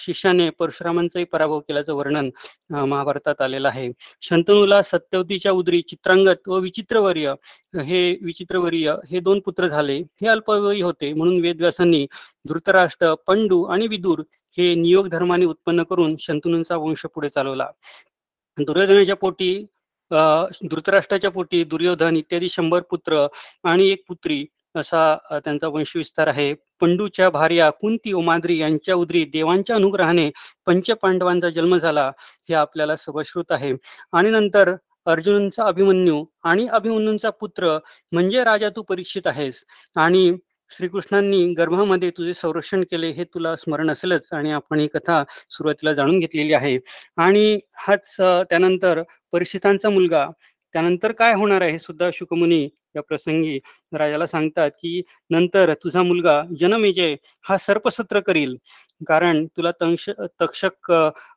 शिष्याने 0.00 0.48
परशुरामांचाही 0.58 1.24
पराभव 1.32 1.58
केल्याचं 1.60 1.94
वर्णन 1.94 2.30
महाभारतात 2.70 3.40
आलेलं 3.42 3.68
आहे. 3.68 3.90
शंतनूला 4.22 4.80
सत्यवतीच्या 4.82 5.52
उदरी 5.52 5.80
चित्रांगत 5.88 6.48
व 6.48 6.58
विचित्रवर्य 6.60 7.34
हे 7.84 8.10
विचित्रवर्य 8.22 8.94
हे 9.10 9.20
दोन 9.20 9.40
पुत्र 9.44 9.68
झाले 9.68 9.98
हे 10.20 10.28
अल्पवयी 10.28 10.82
होते. 10.82 11.12
म्हणून 11.12 11.40
वेदव्यासांनी 11.42 12.06
धृतराष्ट्र 12.48 13.14
पंडू 13.26 13.62
आणि 13.64 13.86
विदूर 13.86 14.22
हे 14.58 14.74
नियोग 14.74 15.08
धर्माने 15.08 15.44
उत्पन्न 15.44 15.82
करून 15.90 16.14
शंतनूंचा 16.20 16.76
वंश 16.76 17.06
पुढे 17.14 17.28
चालवला. 17.28 17.70
दुर्योधनाच्या 18.58 19.16
पोटी 19.16 19.54
धृतराष्ट्राच्या 20.10 21.30
पोटी 21.30 21.62
दुर्योधन 21.64 22.16
इत्यादी 22.16 22.48
शंभर 22.48 22.80
पुत्र 22.90 23.26
आणि 23.64 23.88
एक 23.88 24.02
पुत्री 24.08 24.44
असा 24.74 25.38
त्यांचा 25.44 25.68
वंशविस्तार 25.68 26.26
आहे. 26.28 26.52
पंडूच्या 26.80 27.28
भार्या 27.30 27.68
कुंती 27.70 28.12
उमाद्री 28.12 28.58
यांच्या 28.58 28.94
उदरी 28.94 29.24
देवांच्या 29.32 29.76
अनुग्रहाने 29.76 30.30
पंचपांडवांचा 30.66 31.50
जन्म 31.50 31.76
झाला 31.78 32.10
हे 32.48 32.54
आपल्याला 32.54 32.96
सबश्रुत 32.96 33.52
आहे. 33.52 33.72
आणि 34.12 34.30
नंतर 34.30 34.74
अर्जुनचा 35.06 35.64
अभिमन्यू 35.64 36.24
आणि 36.44 36.66
अभिमन्यूंचा 36.72 37.30
पुत्र 37.30 37.76
म्हणजे 38.12 38.44
राजा 38.44 38.68
तू 38.76 38.82
परीक्षित 38.82 39.26
आहेस. 39.26 39.64
आणि 39.96 40.30
श्रीकृष्णांनी 40.70 41.44
गर्भामध्ये 41.54 42.10
तुझे 42.10 42.32
संरक्षण 42.34 42.82
केले 42.90 43.10
हे 43.10 43.24
तुला 43.24 43.54
स्मरण 43.56 43.90
असेलच 43.90 44.28
आणि 44.32 44.50
आपण 44.52 44.80
ही 44.80 44.86
कथा 44.94 45.22
सुरुवातीला 45.50 45.92
जाणून 45.94 46.18
घेतलेली 46.20 46.52
आहे. 46.54 46.78
आणि 47.16 47.58
हाच 47.76 48.16
त्यानंतर 48.50 49.02
परिषितांचा 49.32 49.90
मुलगा 49.90 50.26
त्यानंतर 50.74 51.12
काय 51.12 51.34
होणार 51.34 51.62
आहे 51.62 51.72
हे 51.72 51.78
सुद्धा 51.78 52.10
शुकमुनी 52.14 52.62
या 52.96 53.02
प्रसंगी 53.02 53.58
राजाला 53.94 54.26
सांगतात 54.26 54.70
की 54.80 55.00
नंतर 55.30 55.72
तुझा 55.84 56.02
मुलगा 56.02 56.42
जनमेजय 56.60 57.14
हा 57.44 57.56
सर्पसत्र 57.58 58.20
करील. 58.20 58.56
कारण 59.00 59.44
तुला 59.56 59.70
तंश 59.80 60.08
तक्षक 60.40 60.90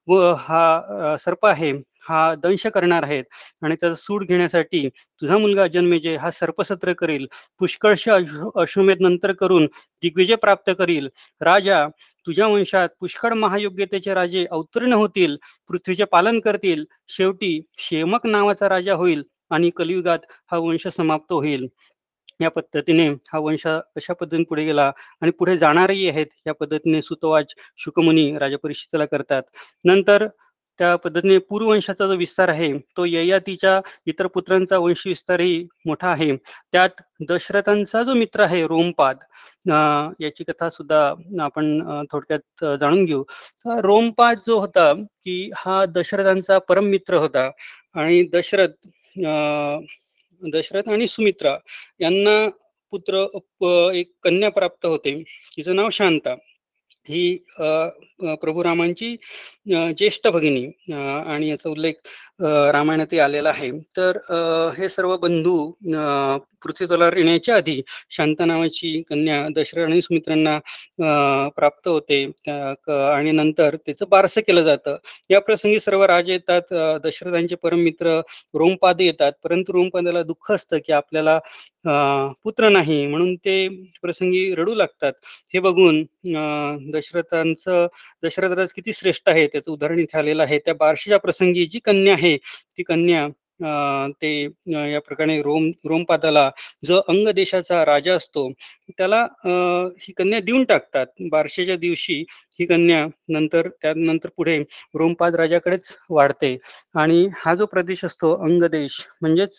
व 0.08 0.22
हा 0.40 1.16
सर्प 1.20 1.46
आहे. 1.46 1.72
हा 2.04 2.34
दंश 2.36 2.66
करणार 2.68 3.04
आहेत. 3.04 3.24
आणि 3.64 3.76
त्याचा 3.76 3.96
सूड 3.96 4.24
घेण्यासाठी 4.26 4.88
तुझा 5.22 5.38
मुलगा 5.38 5.68
जन्मेजय 5.68 6.16
हा 6.18 6.32
सर्पसत्र 6.32 6.94
करील. 6.94 7.26
पुष्कळश 7.60 8.08
अश्वमेध 8.10 9.02
नंतर 9.02 9.32
करून 9.34 9.66
दिग्विजय 10.04 10.36
प्राप्त 10.36 10.72
करील. 10.80 11.08
राजा 11.42 11.86
तुझ्या 12.28 12.48
वंशात 12.48 12.90
पुष्कळ 13.00 13.34
महायोग्यतेचे 13.34 14.14
राजे 14.14 14.46
अवतीर्ण 14.52 14.94
होतील. 14.94 15.36
पृथ्वीचे 15.70 16.06
पालन 16.06 16.40
करतील. 16.40 16.84
शेवटी 17.10 17.60
शेमक 17.80 18.26
नावाचा 18.28 18.70
राजा 18.70 18.94
होईल 18.96 19.24
आणि 19.52 19.70
कलियुगात 19.70 20.20
हा 20.52 20.58
वंश 20.58 20.88
समाप्त 20.88 21.32
होईल. 21.34 21.68
या 22.40 22.50
पद्धतीने 22.50 23.08
हा 23.32 23.40
वंश 23.40 23.66
अशा 23.68 24.14
पद्धतीने 24.14 24.44
पुढे 24.44 24.66
गेला 24.66 24.92
आणि 25.22 25.32
पुढे 25.32 25.58
जाणारही 25.58 26.08
आहेत. 26.10 26.28
या 26.48 26.54
पद्धतीने 26.54 27.02
सुतवाच 27.02 27.54
शुकमुनी 27.78 28.32
राजपरिषदेला 28.40 29.06
करतात. 29.06 29.44
नंतर 29.86 30.28
त्या 30.80 30.96
पद्धतीने 30.96 31.38
पूर्ववंशाचा 31.38 32.08
जो 32.08 32.16
विस्तार 32.16 32.50
आहे 32.50 32.72
तो 32.98 33.06
ययातीच्या 33.06 33.80
इतर 34.08 34.28
पुत्रांचा 34.28 34.78
वंश 34.78 35.04
विस्तारही 35.08 35.68
मोठा 35.86 36.10
आहे. 36.10 36.36
त्यात 36.72 37.02
दशरथांचा 37.30 38.04
जो 38.04 38.14
मित्र 38.14 38.42
आहे 38.44 38.64
रोमपाद 38.68 39.18
याची 40.22 40.44
कथा 40.44 40.70
सुद्धा 40.70 41.02
आपण 41.44 41.82
थोडक्यात 42.12 42.66
जाणून 42.80 43.06
घेऊ. 43.06 43.24
रोमपाद 43.82 44.40
जो 44.48 44.60
होता 44.60 44.92
की 44.94 45.50
हा 45.56 45.84
दशरथांचा 45.86 46.58
परम 46.60 46.86
मित्र 46.86 47.18
होता 47.18 47.50
आणि 47.94 48.24
दशरथ 48.34 48.68
अं, 49.18 49.84
दशरथ 50.42 50.90
आणि 50.90 51.08
सुमित्रा 51.08 51.58
यांना 52.00 52.50
पुत्र 52.94 53.26
एक 53.94 54.12
कन्या 54.24 54.50
प्राप्त 54.52 54.86
होते. 54.86 55.22
तिचं 55.58 55.76
नाव 55.76 55.90
शांता. 55.92 56.36
ही 57.10 57.38
प्रभू 58.22 58.64
रामांची 58.64 59.16
ज्येष्ठ 59.68 60.28
भगिनी 60.28 60.66
आणि 60.94 61.50
याचा 61.50 61.70
उल्लेख 61.70 61.94
रामायणातही 62.44 63.20
आलेला 63.20 63.50
आहे. 63.50 63.72
तर 63.72 64.18
हे 64.78 64.90
सर्व 64.90 65.18
बंधू 65.18 65.72
पृथ्वीतलावर 66.64 67.18
येण्याच्या 67.18 67.56
आधी 67.56 67.82
शांता 68.10 68.46
नावाची 68.46 69.02
कन्या 69.10 69.48
दशरथ 69.56 69.84
आणि 69.84 70.02
सुमित्रांना 70.02 70.60
प्राप्त 71.56 71.88
होते. 71.88 72.32
क- 72.48 72.90
आणि 72.90 73.32
नंतर 73.32 73.76
त्याचं 73.76 74.06
बारसं 74.10 74.42
केलं 74.42 74.64
जातं. 74.64 74.98
या 75.30 75.42
प्रसंगी 75.42 75.80
सर्व 75.80 76.04
राजे 76.04 76.34
येतात. 76.34 76.62
दशरथांचे 77.04 77.56
परममित्र 77.56 78.22
रोमपाद 78.54 79.02
येतात. 79.02 79.32
परंतु 79.44 79.74
रोमपादाला 79.74 80.24
दुःख 80.24 80.52
असतं 80.52 80.78
की 80.78 80.92
आपल्याला 80.92 81.40
पुत्र 82.44 82.70
नाही. 82.70 83.08
म्हणून 83.08 83.36
ते 83.36 83.68
प्रसंगी 84.02 84.56
रडू 84.56 84.76
लागतात. 84.76 85.14
हे 85.24 85.60
बघून 85.60 86.04
दशरथांचं 86.92 87.88
दशरथराज 88.24 88.70
किती 88.70 88.94
श्रेष्ठ 88.94 89.30
आहे 89.30 89.48
त्याचं 89.48 89.72
उदाहरण 89.72 90.00
इथे 90.00 90.18
आलेलं 90.18 90.44
आहे. 90.44 90.60
त्या 90.60 90.74
बारशीच्या 90.74 91.20
प्रसंगी 91.20 91.66
जी 91.66 91.80
कन्या 91.80 92.14
आहे 92.14 92.31
ती 92.38 92.84
कन्या 92.84 93.28
ते 94.22 94.32
या 94.66 95.00
प्रकारे 95.08 95.42
रोम 95.44 95.70
रोमपादाला 95.90 96.50
जो 96.86 97.00
अंग 97.10 97.28
देशाचा 97.36 97.84
राजा 97.86 98.16
असतो 98.16 98.50
त्याला 98.98 99.22
ही 100.00 100.14
कन्या 100.18 100.40
देऊन 100.40 100.64
टाकतात. 100.64 101.06
बारशेच्या 101.32 101.76
दिवशी 101.78 102.14
ही 102.60 102.66
कन्या 102.66 103.06
नंतर 103.30 103.68
त्यानंतर 103.82 104.30
पुढे 104.38 104.58
रोमपाद 104.96 105.36
राजाकडेच 105.36 105.96
वाढते. 106.10 106.58
आणि 106.96 107.28
हा 107.36 107.54
जो 107.56 107.66
प्रदेश 107.66 108.04
असतो 108.06 108.34
अंगदेश 108.46 109.00
म्हणजेच 109.22 109.58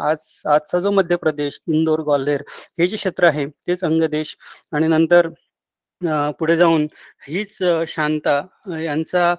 आज 0.00 0.26
आजचा 0.46 0.80
जो 0.80 0.90
मध्य 0.90 1.16
प्रदेश 1.16 1.60
इंदोर 1.68 2.00
ग्वाल्हेर 2.04 2.42
हे 2.78 2.86
जे 2.88 2.96
क्षेत्र 2.96 3.26
आहे 3.26 3.46
तेच 3.46 3.84
अंगदेश 3.84 4.36
आणि 4.72 4.88
नंतर 4.88 5.28
पुढे 6.38 6.56
जाऊन 6.56 6.86
हीच 7.28 7.58
शांता 7.88 8.40
यांचा 8.80 9.34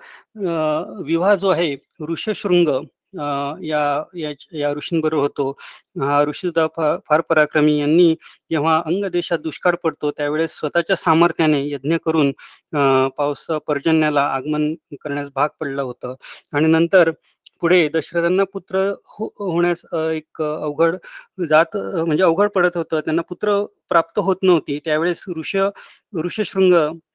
विवाह 1.04 1.34
जो 1.36 1.50
आहे 1.50 1.76
ऋषशृंग 2.10 2.70
अ, 3.14 3.26
या 3.64 3.82
या 4.54 4.72
ऋषींबरोबर 4.74 5.22
होतो. 5.22 5.50
हा 6.02 6.22
ऋषी 6.24 6.48
सुद्धा 6.48 6.66
फार 7.10 7.22
पराक्रमी. 7.30 7.78
यांनी 7.80 8.14
जेव्हा 8.52 8.76
अंग 8.86 9.06
देशात 9.12 9.40
दुष्काळ 9.40 9.76
पडतो 9.84 10.12
त्यावेळेस 10.12 10.58
स्वतःच्या 10.60 10.96
सामर्थ्याने 10.96 11.62
यज्ञ 11.66 11.98
करून 12.06 12.30
अ, 12.74 13.08
पावस 13.18 13.46
पर्जन्याला 13.68 14.22
आगमन 14.30 14.74
करण्यास 15.02 15.30
भाग 15.36 15.50
पडलं 15.62 15.82
होतं. 15.84 16.16
आणि 16.54 16.68
नंतर 16.70 17.12
पुढे 17.62 17.88
दशरथांना 17.90 18.44
पुत्र 18.44 18.80
हो 19.08 19.26
होण्यास 19.40 19.82
एक 19.96 20.42
अवघड 20.42 20.96
जात 21.50 21.78
म्हणजे 21.78 22.24
अवघड 22.24 22.50
पडत 22.50 22.78
होतं. 22.78 23.00
त्यांना 23.00 23.22
पुत्र 23.22 23.64
प्राप्त 23.90 24.20
होत 24.20 24.36
नव्हती. 24.44 24.80
त्यावेळेस 24.86 25.24
ऋष 25.38 25.56
ऋषशृंग 26.24 26.74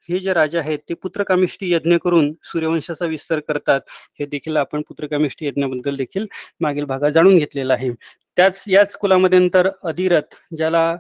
हे 0.09 0.19
जे 0.21 0.33
राजा 0.35 0.59
आहेत 0.61 0.79
ते 0.89 0.95
पुत्रकामिष्टी 0.95 1.73
यज्ञ 1.73 1.97
करून 1.97 2.33
सूर्यवंशाचा 2.45 3.07
विस्तार 3.07 3.39
करतात. 3.49 3.81
हे 4.21 4.27
देखील 4.27 4.57
आपण 4.57 4.83
पुत्रकामिष्टी 4.89 5.47
यज्ञाबद्दल 5.47 5.97
देखील 5.97 6.27
मागील 6.61 6.85
भागात 6.85 7.11
जाणून 7.13 7.39
घेतलेलं 7.39 7.73
आहे. 7.73 7.91
त्याच 8.37 8.65
याच 8.69 8.97
कुलामध्ये 8.97 9.39
नंतर 9.39 9.69
अधिरथ 9.85 10.35
ज्याला 10.57 10.91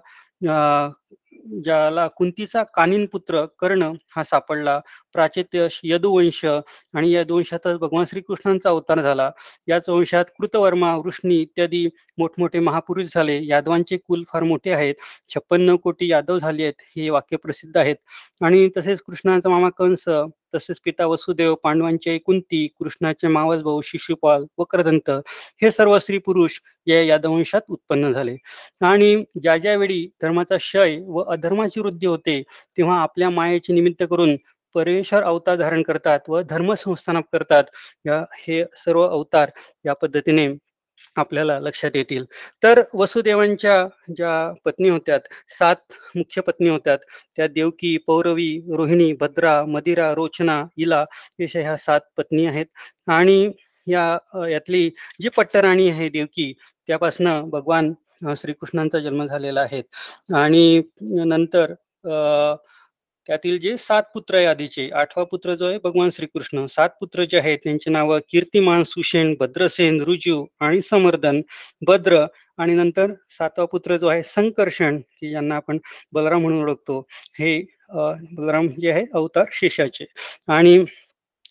अं, 0.43 0.91
ज्याला 1.65 2.07
कुंतीचा 2.09 2.63
कानिन 2.75 3.07
पुत्र 3.07 3.45
कर्ण 3.59 3.91
हा 4.17 4.23
सापडला. 4.25 4.79
प्राचेत्यश 5.13 5.81
यदुवंश 5.85 6.45
आणि 6.45 7.11
या 7.11 7.23
वंशातच 7.31 7.79
भगवान 7.79 8.05
श्रीकृष्णांचा 8.11 8.69
अवतार 8.69 9.01
झाला. 9.03 9.31
याच 9.69 9.89
वंशात 9.89 10.25
कृतवर्मा 10.39 10.95
वृष्णी 10.97 11.37
इत्यादी 11.37 11.87
मोठमोठे 12.19 12.59
महापुरुष 12.61 13.07
झाले. 13.15 13.39
यादवांचे 13.47 13.97
कुल 13.97 14.23
फार 14.33 14.43
मोठे 14.43 14.71
आहेत. 14.73 14.95
छप्पन्न 15.35 15.77
कोटी 15.77 16.11
यादव 16.11 16.39
झाले 16.39 16.63
आहेत. 16.63 16.83
हे 16.97 17.11
वाक्य 17.11 17.37
प्रसिद्ध 17.37 17.77
आहेत. 17.79 17.97
आणि 18.45 18.69
तसेच 18.77 19.03
कृष्णाचा 19.03 19.49
मामा 19.49 19.69
कंस 19.79 20.05
तसेच 20.55 20.81
पिता 20.85 21.07
वसुदेव 21.07 21.55
पांडवांचे 21.63 22.17
कुंती 22.19 22.67
कृष्णाचे 22.79 23.29
मावस 23.29 23.63
भाऊ 23.63 23.81
शिशुपाल 23.85 24.45
वक्रदंत 24.59 25.11
हे 25.63 25.71
सर्व 25.71 25.99
स्त्री 25.99 26.19
पुरुष 26.19 26.59
या 26.87 27.03
यादवंशात 27.03 27.63
उत्पन्न 27.69 28.13
झाले. 28.13 28.37
आणि 28.83 29.15
ज्या 29.43 29.57
ज्या 29.57 29.75
वेळी 29.77 30.07
धर्माचा 30.23 30.57
क्षय 30.57 30.99
व 31.07 31.23
अधर्माची 31.23 31.81
वृद्धी 31.81 32.07
होते 32.07 32.43
तेव्हा 32.79 33.01
आपल्या 33.03 33.31
मायेचे 33.31 33.73
निमित्त 33.73 34.03
करून 34.11 34.37
परमेश्वर 34.75 35.23
अवतार 35.23 35.57
धारण 35.57 35.83
करतात 35.83 36.29
व 36.29 36.41
धर्म 36.41 36.75
संस्थान 36.75 37.21
करतात. 37.33 37.65
या 38.07 38.25
हे 38.39 38.65
सर्व 38.77 39.03
अवतार 39.03 39.51
या 39.87 39.95
पद्धतीने 39.95 40.49
आपल्याला 41.17 41.59
लक्षात 41.61 41.91
येतील. 41.95 42.25
तर 42.63 42.81
वसुदेवांच्या 42.95 43.77
ज्या 44.17 44.33
पत्नी 44.65 44.89
होत्यात 44.89 45.21
सात 45.59 45.93
मुख्य 46.17 46.43
पत्नी 46.43 46.69
होत्यात 46.69 46.99
त्या 47.37 47.47
देवकी 47.49 47.97
पौरवी 48.07 48.51
रोहिणी 48.77 49.13
भद्रा 49.21 49.63
मदिरा 49.67 50.13
रोचना 50.15 50.63
इला 50.77 51.01
अशा 51.41 51.61
ह्या 51.61 51.77
सात 51.77 52.01
पत्नी 52.17 52.47
आहेत. 52.47 52.67
आणि 53.09 53.51
या 53.87 54.47
यातली 54.49 54.89
जी 55.21 55.29
पट्टराणी 55.29 55.89
आहे 55.91 56.09
देवकी 56.09 56.53
त्यापासनं 56.89 57.49
भगवान 57.51 57.93
श्रीकृष्णांचा 58.37 58.99
जन्म 58.99 59.25
झालेला 59.27 59.61
आहे. 59.61 59.83
आणि 60.37 60.83
नंतर 61.27 61.73
अं 62.05 62.57
त्यातील 63.31 63.59
जे 63.61 63.77
सात 63.77 64.03
पुत्र 64.15 64.35
आहे 64.37 64.47
आधीचे 64.47 64.89
आठवा 64.99 65.25
पुत्र 65.25 65.55
जो 65.55 65.67
आहे 65.67 65.79
भगवान 65.85 66.09
श्रीकृष्ण. 66.13 66.65
सात 66.67 66.89
पुत्र 67.01 67.25
जे 67.31 67.39
आहेत 67.39 67.59
त्यांची 67.65 67.91
नावं 67.91 68.19
कीर्तिमान 68.29 68.83
सुषेण 68.85 69.35
भद्रसेन 69.41 70.01
रुजू 70.05 70.45
आणि 70.61 70.81
समर्दन 70.83 71.41
भद्र 71.87 72.25
आणि 72.59 72.75
नंतर 72.75 73.13
सातवा 73.31 73.65
पुत्र 73.65 73.97
जो 73.97 74.07
आहे 74.07 74.23
संकर्षण 74.23 74.99
की 75.21 75.31
ज्यांना 75.31 75.57
आपण 75.57 75.79
बलराम 76.13 76.41
म्हणून 76.43 76.63
ओळखतो. 76.63 76.99
हे 77.39 77.61
बलराम 77.93 78.69
जे 78.81 78.91
आहे 78.91 79.05
अवतार 79.15 79.45
शेषाचे. 79.53 80.05
आणि 80.49 80.79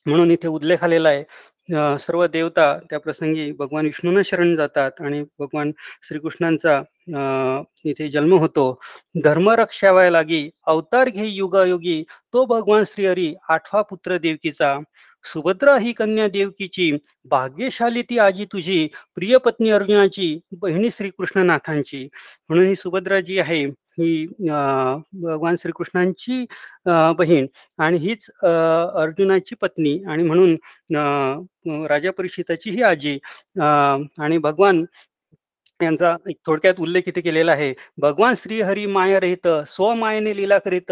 म्हणून 0.06 0.32
इथे 0.32 0.48
उल्लेख 0.48 0.84
आलेला 0.84 1.10
आहे 1.10 1.24
सर्व 1.72 2.26
देवता 2.28 2.74
त्या 2.90 3.00
प्रसंगी 3.00 3.52
भगवान 3.52 3.86
विष्णूंना 3.86 4.22
शरण 4.26 4.56
जातात 4.56 5.02
आणि 5.02 5.22
भगवान 5.40 5.72
श्रीकृष्णांचा 6.08 6.82
इथे 7.86 8.10
जन्म 8.10 8.34
होतो. 8.34 8.80
धर्म 9.24 9.50
रक्षावाय 9.50 10.10
लागी 10.10 10.50
अवतार 10.68 11.10
घे 11.10 11.28
युगायोगी 11.28 12.04
तो 12.34 12.46
भगवान 12.46 12.84
श्रीहरी 12.88 13.34
आठवा 13.50 13.82
पुत्र 13.82 14.18
देवकीचा. 14.18 14.78
सुभद्रा 15.26 15.78
ही 15.78 15.92
कन्या 15.94 16.28
देवकीची 16.28 16.92
भाग्यशाली 17.30 18.02
ती 18.10 18.18
आजी 18.20 18.46
तुझी 18.46 18.88
प्रिय 19.16 19.38
पत्नी 19.38 19.70
अर्जुनाची 19.70 20.40
बहिणी 20.52 20.90
श्रीकृष्णनाथांची. 20.92 22.08
म्हणून 22.50 22.66
ही 22.68 22.76
सुभद्रा 22.76 23.20
जी 23.20 23.40
आहे. 23.40 23.66
ही 24.00 24.26
भगवान 25.22 25.56
श्रीकृष्णांची 25.56 26.46
बहीण 27.18 27.46
आणि 27.78 27.98
हीच 27.98 28.30
अर्जुनाची 28.44 29.56
पत्नी 29.56 29.98
आणि 30.08 30.24
म्हणून 30.24 30.54
अं, 30.96 31.86
राजा 31.86 32.12
परिषदाची 32.12 32.70
ही 32.70 32.82
आजी 32.82 33.18
अं, 33.62 34.04
आणि 34.20 34.38
भगवान 34.38 34.84
यांचा 35.80 36.16
थोडक्यात 36.46 36.80
उल्लेख 36.80 37.02
इथे 37.08 37.22
केलेला 37.22 37.52
आहे. 37.52 37.74
भगवान 37.98 38.34
श्रीहरी 38.38 38.86
माया 38.86 39.20
रहित 39.20 39.48
स्वमायेने 39.68 40.36
लीला 40.38 40.58
करीत 40.58 40.92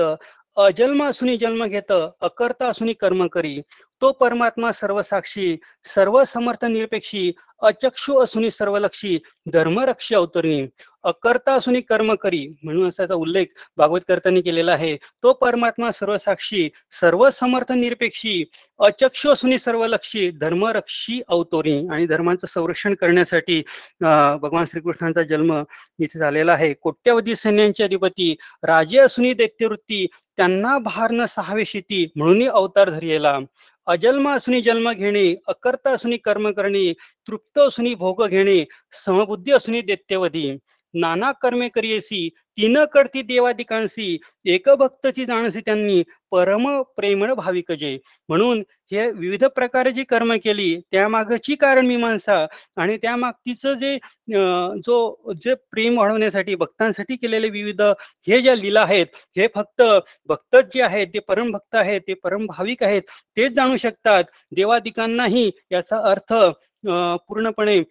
अजन्म 0.57 1.03
असुनी 1.03 1.37
जन्म 1.37 1.65
घेत 1.65 1.91
अकर्ता 2.21 2.67
असुनी 2.67 2.93
कर्म 2.93 3.25
करी 3.27 3.61
तो 4.01 4.12
परमात्मा 4.12 4.71
सर्वसाक्षी 4.71 5.57
सर्व 5.86 6.23
समर्थ 6.23 6.65
निरपेक्षी 6.65 7.31
अचक्षु 7.62 8.17
असुनी 8.17 8.51
सर्वलक्षी 8.51 9.19
धर्मरक्षी 9.53 10.15
अवतरणी 10.15 10.67
अकर्ता 11.03 11.53
असुनी 11.53 11.81
कर्म 11.81 12.13
करी 12.15 12.47
म्हणून 12.63 12.89
असा 12.89 13.13
उल्लेख 13.13 13.45
भागवत 13.77 13.99
कर्त्यांनी 14.07 14.41
केलेला 14.41 14.71
आहे. 14.73 14.95
तो 14.95 15.33
परमात्मा 15.33 15.91
सर्वसाक्षी 15.91 16.69
सर्व 16.91 17.29
समर्थ 17.29 17.71
निरपेक्षी 17.71 18.43
अचक्षु 18.79 19.29
असून 19.29 19.57
सर्वलक्षी 19.57 20.31
धर्मरक्षी 20.31 21.21
अवतोरी 21.27 21.88
आणि 21.88 22.05
धर्माचं 22.05 22.47
संरक्षण 22.47 22.93
करण्यासाठी 22.93 23.60
अं, 23.60 24.38
भगवान 24.41 24.65
श्रीकृष्णांचा 24.65 25.23
जन्म 25.23 25.63
इथे 25.99 26.19
झालेला 26.19 26.53
आहे. 26.53 26.73
कोट्यवधी 26.73 27.36
सैन्यांचे 27.36 27.83
अधिपती 27.83 28.36
राजे 28.63 28.99
असुनी 28.99 29.33
दैत्यवृत्ती 29.33 30.07
त्यांना 30.38 30.77
भार 30.77 31.12
न 31.12 31.25
सहावे 31.25 31.65
शेती 31.65 32.12
म्हणूनही 32.15 32.47
अवतार 32.47 32.89
धरलेला. 32.89 33.39
अजन्म 33.88 34.30
असुनी 34.30 34.62
जन्म 34.62 34.91
घेणे 34.91 35.36
अकर्ता 35.47 35.91
असुनी 35.91 36.17
कर्म 36.17 36.50
करणे 36.52 36.91
तृप्त 37.28 37.60
असुनी 37.60 37.93
भोग 37.95 38.26
घेणे 38.28 38.63
समबुद्धी 39.06 39.52
असुनी 39.52 39.82
दैत्यवधी. 39.82 40.52
नाना 40.93 41.32
कर्मे 41.32 41.69
करियसी 41.69 42.30
तीन 42.57 42.77
कडती 42.93 43.21
देवादिकांशी 43.21 44.17
एक 44.45 44.69
भक्तची 44.69 45.25
जाणसी 45.25 45.61
त्यांनी 45.61 46.01
परम 46.31 46.67
प्रेमळ 46.97 47.33
भाविक 47.33 47.71
जे. 47.71 47.97
म्हणून 48.29 48.63
हे 48.91 49.05
विविध 49.11 49.43
प्रकारे 49.45 49.91
जी 49.91 50.03
कर्म 50.03 50.33
केली 50.43 50.75
त्यामागची 50.91 51.55
कारण 51.55 51.85
मीमांसा 51.85 52.35
आणि 52.75 52.97
त्या 52.97 53.15
मागतीचं 53.15 53.73
जे 53.73 53.93
अं, 53.93 54.79
जो 54.85 55.31
जे 55.43 55.53
प्रेम 55.71 55.97
वाढवण्यासाठी 55.99 56.55
भक्तांसाठी 56.55 57.15
केलेले 57.15 57.49
विविध 57.49 57.81
हे 58.27 58.41
ज्या 58.41 58.55
लीला 58.55 58.81
आहेत 58.81 59.07
हे 59.37 59.47
फक्त 59.55 59.81
भक्तच 60.27 60.73
जे 60.73 60.81
आहेत 60.81 61.07
ते 61.07 61.19
परम 61.19 61.51
भक्त 61.51 61.75
आहेत 61.75 62.01
ते 62.07 62.13
परम 62.13 62.45
भाविक 62.47 62.83
आहेत 62.83 63.01
तेच 63.37 63.51
जाणू 63.51 63.77
शकतात. 63.77 64.23
देवादिकांनाही 64.51 65.49
याचा 65.71 65.97
अर्थ 66.11 66.33
अं, 66.33 67.15
पूर्णपणे 67.27 67.81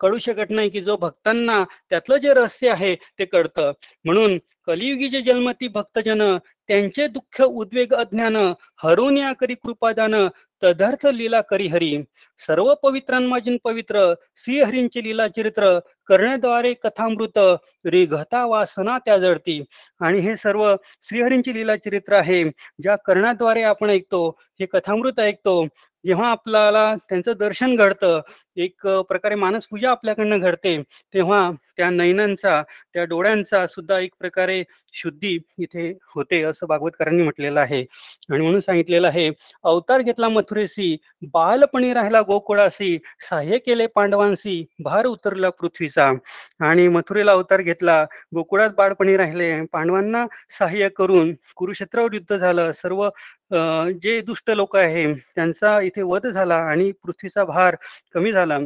कळू 0.00 0.18
शकत 0.18 0.50
नाही 0.50 0.70
की 0.70 0.80
जो 0.80 0.96
भक्तांना 0.96 1.64
त्यातलं 1.90 2.16
जे 2.16 2.34
रहस्य 2.34 2.70
आहे 2.70 2.94
ते 3.18 3.24
कळतं. 3.24 3.72
म्हणून 4.04 4.38
कलियुगी 4.66 5.08
जे 5.08 5.20
जन्मती 5.22 5.68
भक्तजन 5.68 6.22
त्यांचे 6.68 7.06
दुःख 7.06 7.42
उद्वेग 7.42 7.94
अज्ञान 7.94 8.36
हरून 8.82 9.18
या 9.18 9.32
करी 9.32 9.54
कृपादान 9.54 10.14
तदर्थ 10.62 11.06
लीला 11.06 11.40
करी 11.40 11.66
हरी. 11.66 11.96
सर्व 12.46 12.74
पवित्रांमाजिन 12.74 13.56
पवित्र 13.64 14.14
श्रीहरींचे 14.36 15.04
लीला 15.04 15.28
चरित्र 15.28 15.78
करण्याद्वारे 16.06 16.74
कथामृत 16.74 17.38
रिघता 17.84 18.44
वासना 18.46 18.98
त्या 18.98 19.18
जळती 19.18 19.62
आणि 20.00 20.18
हे 20.18 20.36
सर्व 20.36 20.74
श्रीहरींची 21.02 21.54
लीला 21.54 21.76
चरित्र 21.76 22.12
आहे 22.12 22.42
ज्या 22.82 22.96
कर्णाद्वारे 22.96 23.62
आपण 23.62 23.90
ऐकतो 23.90 24.28
हे 24.60 24.66
कथामृत 24.66 25.20
ऐकतो 25.20 25.64
जेव्हा 26.04 26.30
आपल्याला 26.30 26.94
त्यांचं 27.08 27.32
दर्शन 27.38 27.74
घडतं 27.76 28.20
एक 28.56 28.86
प्रकारे 28.86 29.34
मानस 29.34 29.66
पूजा 29.66 29.90
आपल्याकडनं 29.90 30.38
घडते 30.38 30.76
तेव्हा 31.14 31.50
त्या 31.76 31.88
नयनांचा 31.90 32.62
त्या 32.92 33.04
डोळ्यांचा 33.04 33.66
सुद्धा 33.66 33.98
एक 33.98 34.10
प्रकारे 34.18 34.62
शुद्धी 34.92 35.38
इथे 35.58 35.88
होते 36.14 36.42
असं 36.42 36.66
भागवतकरांनी 36.66 37.22
म्हटलेलं 37.22 37.60
आहे. 37.60 37.80
आणि 38.30 38.40
म्हणून 38.40 38.60
सांगितलेलं 38.60 39.06
आहे 39.06 39.30
अवतार 39.64 40.00
घेतला 40.00 40.28
मथुरेसी 40.28 40.96
बालपणी 41.32 41.92
राहिला 41.92 42.20
गोकुळासी 42.20 42.98
सहाय्य 43.30 43.58
केले 43.58 43.86
पांडवांशी 43.86 44.64
भार 44.84 45.06
उतरला 45.06 45.50
पृथ्वीचा 45.50 45.93
आणि 45.98 46.86
मथुरेला 46.88 47.32
अवतार 47.32 47.60
घेतला. 47.62 48.04
गोकुळात 48.34 48.70
बाळपणी 48.76 49.16
राहिले. 49.16 49.50
पांडवांना 49.72 50.24
सहाय्य 50.58 50.88
करून 50.96 51.34
कुरुक्षेत्रावर 51.56 52.14
युद्ध 52.14 52.36
झालं. 52.36 52.72
सर्व 52.72 53.08
जे 54.02 54.20
दुष्ट 54.20 54.50
लोक 54.50 54.76
आहे 54.76 55.12
त्यांचा 55.14 55.80
इथे 55.80 56.02
वध 56.02 56.26
झाला 56.26 56.56
आणि 56.70 56.90
पृथ्वीचा 57.04 57.44
भार 57.44 57.76
कमी 58.14 58.32
झाला. 58.32 58.58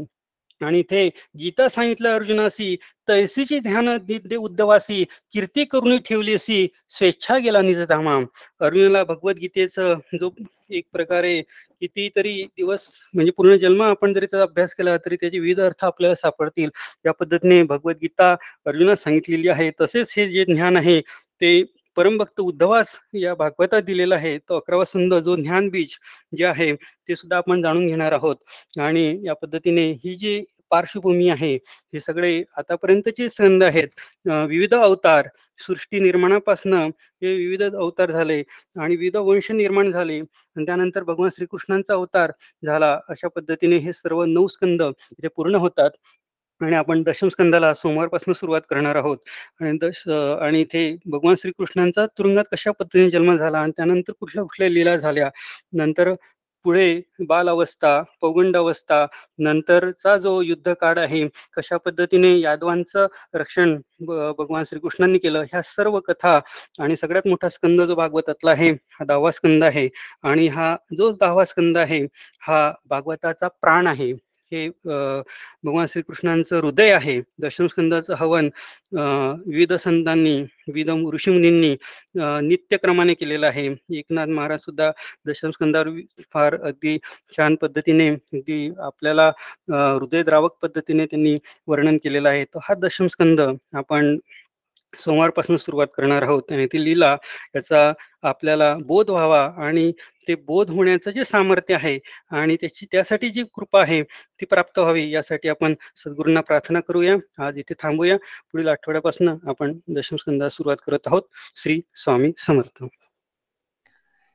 आणि 0.60 0.78
इथे 0.78 1.06
गीता 1.38 1.68
सांगितलं 1.68 2.14
अर्जुनासी 2.14 2.76
तैसीची 3.08 3.58
ध्यान 3.60 3.88
उद्धवासी 4.38 5.04
कीर्ती 5.32 5.64
करून 5.64 5.98
ठेवली 6.06 6.34
असी 6.34 6.66
स्वेच्छा 6.88 7.36
गेला 7.38 7.60
निजधामा. 7.62 8.18
अर्जुनाला 8.60 9.04
भगवद्गीतेचं 9.04 9.94
जो 10.20 10.30
एक 10.70 10.84
प्रकारे 10.92 11.40
कितीतरी 11.80 12.42
दिवस 12.56 12.86
म्हणजे 13.14 13.32
पूर्ण 13.36 13.56
जन्म 13.56 13.82
आपण 13.82 14.12
जरी 14.12 14.26
त्याचा 14.26 14.42
अभ्यास 14.42 14.74
केला 14.74 14.96
तरी 14.96 15.16
त्याचे 15.16 15.38
विविध 15.38 15.60
अर्थ 15.60 15.84
आपल्याला 15.84 16.14
सापडतील. 16.14 16.70
या 17.06 17.12
पद्धतीने 17.12 17.62
भगवद्गीता 17.64 18.30
अर्जुनास 18.66 19.02
सांगितलेली 19.02 19.48
आहे. 19.48 19.70
तसेच 19.80 20.12
हे 20.16 20.28
जे 20.28 20.44
ज्ञान 20.44 20.76
आहे 20.76 21.00
ते 21.40 21.62
परमभक्त 21.96 22.40
उद्धवास 22.40 22.86
या 23.14 23.34
भागवतात 23.34 23.82
दिलेला 23.82 24.14
आहे. 24.14 24.36
तो 24.38 24.56
अकरावा 24.56 24.84
संद 24.84 25.14
जो 25.14 25.36
ज्ञान 25.36 25.68
बीज 25.68 25.96
जे 26.38 26.44
आहे 26.44 26.72
ते 26.74 27.16
सुद्धा 27.16 27.36
आपण 27.36 27.62
जाणून 27.62 27.86
घेणार 27.86 28.12
आहोत. 28.12 28.36
आणि 28.80 29.20
या 29.24 29.34
पद्धतीने 29.34 29.90
ही 30.04 30.14
जी 30.16 30.40
पार्श्वभूमी 30.70 31.28
आहे. 31.30 31.54
हे 31.54 32.00
सगळे 32.00 32.42
आतापर्यंतचे 32.56 33.28
संद 33.28 33.62
आहेत. 33.62 33.88
विविध 34.48 34.74
अवतार 34.74 35.26
सृष्टी 35.66 36.00
निर्माणापासनं 36.00 36.86
हे 37.22 37.34
विविध 37.36 37.62
अवतार 37.62 38.10
झाले 38.12 38.42
आणि 38.80 38.96
विविध 38.96 39.16
वंश 39.16 39.50
निर्माण 39.52 39.90
झाले. 39.92 40.18
आणि 40.20 40.64
त्यानंतर 40.66 41.02
भगवान 41.04 41.30
श्रीकृष्णांचा 41.36 41.94
अवतार 41.94 42.32
झाला. 42.66 42.98
अशा 43.08 43.28
पद्धतीने 43.28 43.76
हे 43.76 43.92
सर्व 43.92 44.24
नऊ 44.24 44.46
स्कंद 44.46 44.82
इथे 44.82 45.28
पूर्ण 45.28 45.54
होतात. 45.54 45.90
आणि 46.60 46.74
आपण 46.76 47.02
दशम 47.02 47.28
स्कंदाला 47.28 47.72
सोमवारपासून 47.74 48.34
सुरुवात 48.34 48.60
करणार 48.70 48.96
आहोत. 48.96 49.18
आणि 49.60 49.76
दश 49.82 50.02
आणि 50.42 50.60
इथे 50.60 50.96
भगवान 51.06 51.34
श्रीकृष्णांचा 51.38 52.06
तुरुंगात 52.18 52.44
कशा 52.52 52.70
पद्धतीने 52.70 53.10
जन्म 53.10 53.36
झाला 53.36 53.58
आणि 53.60 53.72
त्यानंतर 53.76 54.12
कुठल्या 54.20 54.42
कुठल्या 54.44 54.68
लीला 54.68 54.96
झाल्या. 54.96 55.30
नंतर 55.72 56.12
पुढे 56.64 56.86
बाल 57.28 57.48
अवस्था 57.48 57.90
पौगंड 58.20 58.56
अवस्था 58.56 59.06
नंतरचा 59.38 60.16
जो 60.18 60.40
युद्ध 60.42 60.72
काळ 60.74 60.98
आहे 60.98 61.26
कशा 61.52 61.76
पद्धतीने 61.78 62.32
यादवांचं 62.40 63.06
रक्षण 63.34 63.76
भगवान 64.02 64.64
श्रीकृष्णांनी 64.64 65.18
केलं 65.18 65.42
ह्या 65.44 65.62
सर्व 65.64 65.98
कथा 66.08 66.38
आणि 66.80 66.96
सगळ्यात 66.96 67.28
मोठा 67.28 67.48
स्कंद 67.48 67.80
जो 67.82 67.94
भागवतातला 67.94 68.50
आहे 68.50 68.70
हा 68.70 69.04
दहावा 69.04 69.30
स्कंद 69.32 69.64
आहे. 69.64 69.88
आणि 70.24 70.46
हा 70.48 70.74
जो 70.98 71.10
दहावा 71.12 71.44
स्कंद 71.44 71.78
आहे 71.78 72.00
हा 72.42 72.70
भागवताचा 72.90 73.48
प्राण 73.60 73.86
आहे. 73.86 74.12
हे 74.52 74.64
अं, 74.66 75.22
भगवान 75.64 75.86
श्रीकृष्णांचं 75.86 76.56
हृदय 76.60 76.90
आहे. 76.92 77.20
दशमस्कंदाचं 77.42 78.14
हवन 78.14 78.46
अं, 78.96 79.42
विविध 79.46 79.72
संतांनी 79.72 80.36
विविध 80.42 80.90
ऋषीमुनींनी 81.14 81.74
नित्यक्रमाने 82.48 83.14
केलेलं 83.14 83.46
आहे. 83.46 83.66
एकनाथ 83.98 84.26
महाराज 84.26 84.60
सुद्धा 84.60 84.90
दशमस्कंदावर 85.26 85.90
फार 86.32 86.56
अगदी 86.62 86.96
छान 87.36 87.54
पद्धतीने 87.62 88.08
अगदी 88.08 88.70
आपल्याला 88.78 89.28
हृदयद्रावक 89.98 90.56
पद्धतीने 90.62 91.06
त्यांनी 91.06 91.34
वर्णन 91.66 91.96
केलेलं 92.04 92.28
आहे. 92.28 92.44
तर 92.44 92.58
हा 92.62 92.74
दशमस्कंद 92.74 93.40
आपण 93.74 94.16
सोमवारपासून 94.94 95.56
सुरुवात 95.56 95.86
करणार 95.96 96.22
आहोत 96.22 96.42
आणि 96.50 96.66
ती 96.66 96.84
लीला 96.84 97.16
याचा 97.54 97.92
आपल्याला 98.22 98.74
बोध 98.74 99.10
व्हावा 99.10 99.52
आणि 99.56 99.92
ते 100.28 100.34
बोध 100.34 100.70
होण्याचं 100.70 101.10
जे 101.10 101.24
सामर्थ्य 101.24 101.74
आहे 101.74 101.98
आणि 102.30 102.56
त्याची 102.56 102.86
त्यासाठी 102.92 103.28
जी 103.28 103.44
कृपा 103.44 103.80
आहे 103.80 104.02
ती 104.02 104.46
प्राप्त 104.46 104.78
व्हावी 104.78 105.10
यासाठी 105.10 105.48
आपण 105.48 105.74
सद्गुरूंना 105.96 106.40
प्रार्थना 106.40 106.80
करूया. 106.80 107.46
आज 107.46 107.58
इथे 107.58 107.74
थांबूया. 107.82 108.16
पुढील 108.16 108.68
आठवड्यापासून 108.68 109.48
आपण 109.48 109.78
दशमस्कंदा 109.88 110.48
सुरुवात 110.48 110.76
करत 110.86 110.98
आहोत. 111.06 111.22
श्री 111.56 111.80
स्वामी 111.94 112.32
समर्थ. 112.38 112.84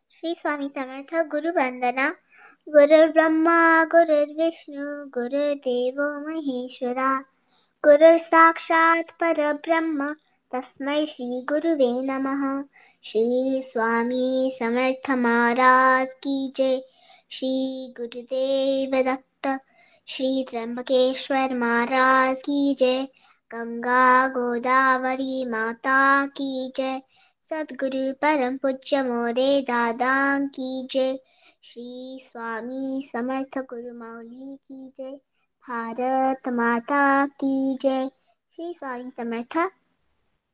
श्री 0.10 0.34
स्वामी 0.36 0.70
समर्थ. 0.70 1.16
गुरु 1.16 1.48
वंदना. 1.48 2.10
गुरुर् 2.68 3.12
ब्रह्मा 3.12 3.84
गुरुर्विष्णू 3.84 5.06
गुरुर्देव 5.06 6.02
महेश्वरा. 6.02 7.22
गुरुर् 7.84 8.20
साक्षात 8.20 9.04
परब्रह्म 9.22 10.14
तस्मै 10.56 11.06
श्री 11.06 11.46
गुरुवे 11.50 12.02
नमः। 12.02 12.64
श्री 13.04 13.62
स्वामी 13.62 14.52
समर्थ 14.60 15.12
महाराज 15.12 16.14
की 16.14 16.54
जय। 16.56 16.78
श्री 17.30 17.94
गुरुदेव 17.98 19.02
दत्त 19.04 19.60
श्री 20.08 20.46
त्र्यंबकेश्वर 20.50 21.54
महाराज 21.54 22.42
की 22.42 22.76
जय। 22.80 23.04
गंगा 23.52 24.28
गोदावरी 24.28 25.46
माता 25.46 26.28
की 26.28 26.72
जय। 26.78 27.02
सद्गुरु 27.50 28.14
परम 28.14 28.58
पूज्य 28.58 29.04
मोरे 29.04 29.62
दादा 29.62 30.40
की 30.40 30.88
जय। 30.92 31.20
श्री 31.64 32.24
स्वामी 32.32 33.10
समर्थ 33.14 33.58
गुरु 33.58 34.00
माऊली 34.00 34.56
की 34.56 34.94
जय। 34.98 35.12
भारत 35.70 36.48
माता 36.48 37.28
की 37.28 37.78
जय। 37.82 38.10
श्री 38.56 38.74
स्वामी 38.74 39.10
समर्थ 39.10 39.72